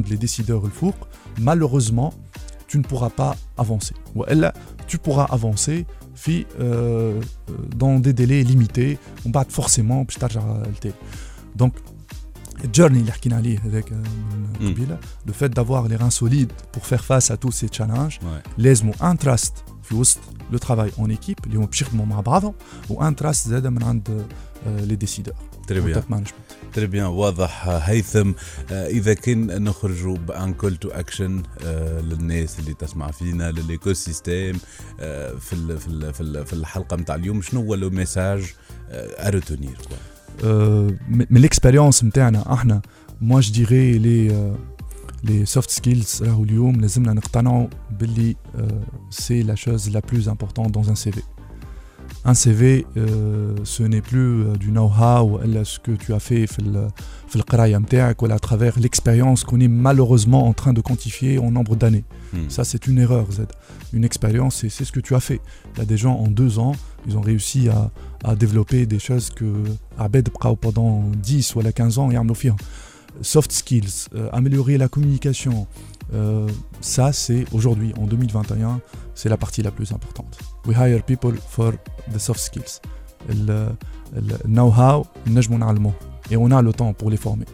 les 0.09 0.17
décideurs 0.17 0.63
le 0.63 0.93
malheureusement, 1.41 2.15
tu 2.73 2.79
ne 2.79 2.85
pourras 2.85 3.11
pas 3.11 3.37
avancer. 3.59 3.95
tu 4.87 4.97
pourras 4.97 5.25
avancer 5.25 5.85
euh, 6.29 6.41
euh, 6.59 7.21
dans 7.77 7.99
des 7.99 8.15
délais 8.15 8.43
limités, 8.43 8.99
on 9.27 9.29
bat 9.29 9.45
forcément 9.47 10.07
Donc, 11.55 11.75
journey 12.73 13.05
euh, 13.93 13.97
hmm. 14.59 14.75
le 15.27 15.33
fait 15.35 15.51
d'avoir 15.51 15.87
les 15.87 15.97
reins 15.97 16.09
solides 16.09 16.51
pour 16.73 16.87
faire 16.87 17.05
face 17.05 17.31
à 17.31 17.37
tous 17.37 17.53
ces 17.53 17.69
challenges, 17.71 18.21
laisse-moi 18.57 18.95
un 19.01 19.17
trust, 19.17 19.67
لو 20.53 20.59
ترافاي 20.59 20.91
اون 20.99 21.11
ايكيب 21.11 21.39
اللي 21.47 21.57
هما 21.59 21.67
باش 21.67 21.83
يخدموا 21.83 22.07
مع 22.07 22.21
بعضهم 22.21 22.55
وان 22.91 23.17
تراست 23.17 23.49
زاد 23.49 23.67
من 23.67 23.83
عند 23.83 24.27
لي 24.67 24.97
ديسيدور 24.97 25.35
تري 25.69 25.81
بيان 25.81 25.95
تري 26.75 26.87
بيان 26.87 27.07
واضح 27.07 27.69
هيثم. 27.69 28.33
آه، 28.71 28.87
إذا 28.89 29.15
كان 29.15 29.65
نخرجوا 29.65 30.17
بأن 30.17 30.55
كول 30.55 30.77
تو 30.77 30.89
اكشن 30.89 31.43
للناس 32.01 32.59
اللي 32.59 32.75
تسمع 32.75 33.11
فينا 33.11 33.51
للايكو 33.51 33.93
سيستيم 33.93 34.59
آه، 35.01 35.31
في 35.35 35.79
في 35.79 35.87
ال- 35.89 36.15
في 36.15 36.21
ال- 36.21 36.47
في 36.47 36.53
الحلقة 36.53 36.97
نتاع 36.97 37.15
اليوم 37.15 37.43
شنو 37.43 37.61
هو 37.61 37.75
لو 37.75 37.91
ميساج 37.91 38.43
اريتونير 38.91 39.79
من 41.09 41.37
الاكسبيريونس 41.37 42.05
نتاعنا 42.05 42.55
إحنا 42.55 42.83
موا 43.21 43.41
جو 43.41 43.53
ديغي 43.53 43.99
لي 43.99 44.55
لي 45.24 45.46
سوفت 45.46 45.70
سكيلز 45.70 46.24
راهو 46.24 46.44
اليوم 46.44 46.82
لازمنا 46.82 47.14
نقتنعوا 47.14 47.68
باللي 48.00 48.36
سي 49.10 49.44
لا 49.44 49.56
شوز 49.56 49.90
لا 49.90 50.02
بلوز 50.12 50.28
امبورتون 50.30 50.72
دون 50.72 50.86
ان 50.90 50.96
سي 50.96 51.12
في 51.12 51.22
un 52.26 52.34
CV, 52.34 52.64
euh, 52.98 53.56
ce 53.64 53.84
n'est 53.92 54.02
plus 54.12 54.32
euh, 54.42 54.56
du 54.64 54.70
know-how 54.78 55.22
ou 55.30 55.40
elle, 55.44 55.66
ce 55.66 55.78
que 55.80 55.92
tu 55.92 56.14
as 56.14 56.20
fait 56.20 56.46
في 56.46 56.60
ال- 56.60 56.92
في 57.28 57.36
القراية 57.36 57.78
متاعك 57.78 58.24
ولا 58.24 58.36
à 58.36 58.40
travers 58.40 58.80
l'expérience 58.80 59.44
qu'on 59.44 59.60
est 59.60 59.68
malheureusement 59.88 60.48
en 60.48 60.54
train 60.54 60.74
de 60.74 60.82
quantifier 60.82 61.38
en 61.40 61.52
nombre 61.52 61.76
d'années. 61.76 62.06
Hmm. 62.34 62.50
Ça, 62.50 62.64
c'est 62.66 62.84
une 62.88 63.00
erreur, 63.06 63.26
Z. 63.32 63.40
Une 63.98 64.06
expérience, 64.12 64.54
c'est 64.60 64.70
c'est 64.76 64.86
ce 64.90 64.92
que 64.98 65.02
tu 65.08 65.14
as 65.20 65.24
fait. 65.30 65.40
Il 65.74 65.80
y 65.80 65.82
a 65.82 65.86
des 65.94 66.00
gens 66.04 66.16
en 66.26 66.28
deux 66.42 66.54
ans, 66.66 66.76
ils 67.08 67.16
ont 67.20 67.26
réussi 67.32 67.62
à, 67.78 67.80
à 68.30 68.36
développer 68.44 68.82
des 68.94 69.00
choses 69.08 69.28
que 69.38 69.48
Abed 70.06 70.30
بقاو 70.30 70.56
pendant 70.56 70.92
10 71.24 71.56
ou 71.56 71.62
15 71.76 71.98
ans 72.00 72.12
يعملوا 72.12 72.36
فيهم. 72.36 72.56
soft 73.21 73.53
skills, 73.53 74.09
euh, 74.15 74.29
améliorer 74.33 74.79
la 74.79 74.89
communication, 74.89 75.67
euh, 76.15 76.49
ça 76.81 77.13
c'est 77.13 77.45
aujourd'hui, 77.53 77.93
en 77.99 78.07
2021, 78.07 78.81
c'est 79.15 79.29
la 79.29 79.37
partie 79.37 79.63
la 79.63 79.71
plus 79.71 79.93
importante. 79.93 80.39
We 80.67 80.77
hire 80.77 81.03
people 81.03 81.35
for 81.49 81.73
the 82.13 82.19
soft 82.19 82.41
skills. 82.41 82.81
Le, 83.29 83.69
le 84.15 84.37
know-how, 84.47 85.07
et 86.31 86.37
on 86.37 86.51
a 86.51 86.63
le 86.63 86.73
temps 86.73 86.93
pour 86.93 87.11
les 87.11 87.17
former. 87.17 87.47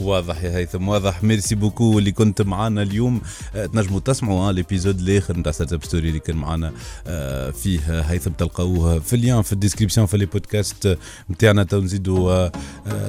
واضح 0.00 0.44
يا 0.44 0.56
هيثم 0.56 0.88
واضح. 0.88 1.22
ميرسي 1.22 1.54
بوكو 1.54 1.98
اللي 1.98 2.12
كنت 2.12 2.42
معنا 2.42 2.82
اليوم. 2.82 3.20
آه، 3.54 3.66
تنجموا 3.66 4.00
تسمعوا 4.00 4.46
آه، 4.46 4.50
الإبيزود 4.50 5.00
الآخر 5.00 5.38
نتاع 5.38 5.52
ستارت 5.52 5.72
أب 5.72 5.84
ستوري 5.84 6.08
اللي 6.08 6.20
كان 6.20 6.36
معنا 6.36 6.72
آه، 7.06 7.50
فيه 7.50 8.00
هيثم 8.00 8.30
تلقاوه 8.30 8.98
في 8.98 9.12
اللين 9.12 9.42
في 9.42 9.52
الديسكريبسيون 9.52 10.06
في 10.06 10.16
لي 10.18 10.26
بودكاست 10.26 10.98
نتاعنا 11.30 11.62
تو 11.62 11.80
نزيدوا 11.80 12.48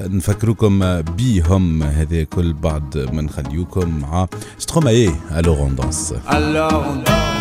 نفكروكم 0.07 1.01
بيهم 1.01 1.83
هذا 1.83 2.23
كل 2.23 2.53
بعد 2.53 2.97
ما 2.97 3.21
نخليوكم 3.21 3.99
مع 3.99 4.27
ستروماي 4.59 5.11
الوغ 5.31 5.59
اون 5.59 5.75
دانس 5.75 6.13
Alors 6.27 6.83
on 6.91 7.31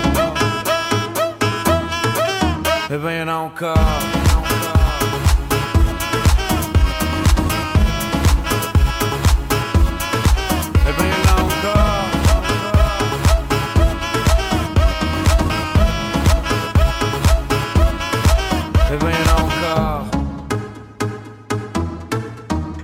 Eh 2.93 2.99
ben 2.99 3.13
y'en 3.19 3.29
a 3.29 3.37
encore. 3.47 4.30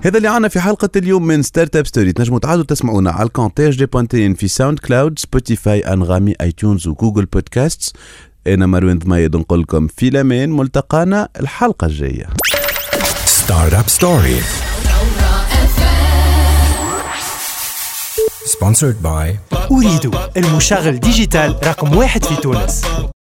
هذا 0.07 0.17
اللي 0.17 0.29
عنا 0.29 0.49
في 0.49 0.61
حلقة 0.61 0.89
اليوم 0.97 1.27
من 1.27 1.43
ستارت 1.43 1.77
اب 1.77 1.87
ستوري 1.87 2.13
تنجموا 2.13 2.39
تعادوا 2.39 2.65
تسمعونا 2.65 3.11
على 3.11 3.27
الكونتاج 3.27 3.79
دي 3.79 3.87
بوانتين 3.87 4.35
في 4.35 4.49
ساوند 4.49 4.79
كلاود 4.79 5.19
سبوتيفاي 5.19 5.81
أنغامي 5.81 6.35
اي 6.41 6.53
تيونز 6.53 6.87
وجوجل 6.87 7.25
بودكاست 7.25 7.97
أنا 8.47 8.67
مروان 8.67 8.99
ضميد 8.99 9.37
نقول 9.37 9.61
لكم 9.61 9.87
في 9.87 10.09
الأمان. 10.09 10.51
ملتقانا 10.51 11.29
الحلقة 11.41 11.87
الجاية. 11.87 12.27
Startup 13.47 13.89
Story. 13.99 14.41
Sponsored 18.49 19.05
by 19.05 19.57
أريد 19.73 20.15
المشغل 20.37 21.01
ديجيتال 21.01 21.57
رقم 21.65 21.97
واحد 21.97 22.25
في 22.25 22.37
تونس. 22.37 22.83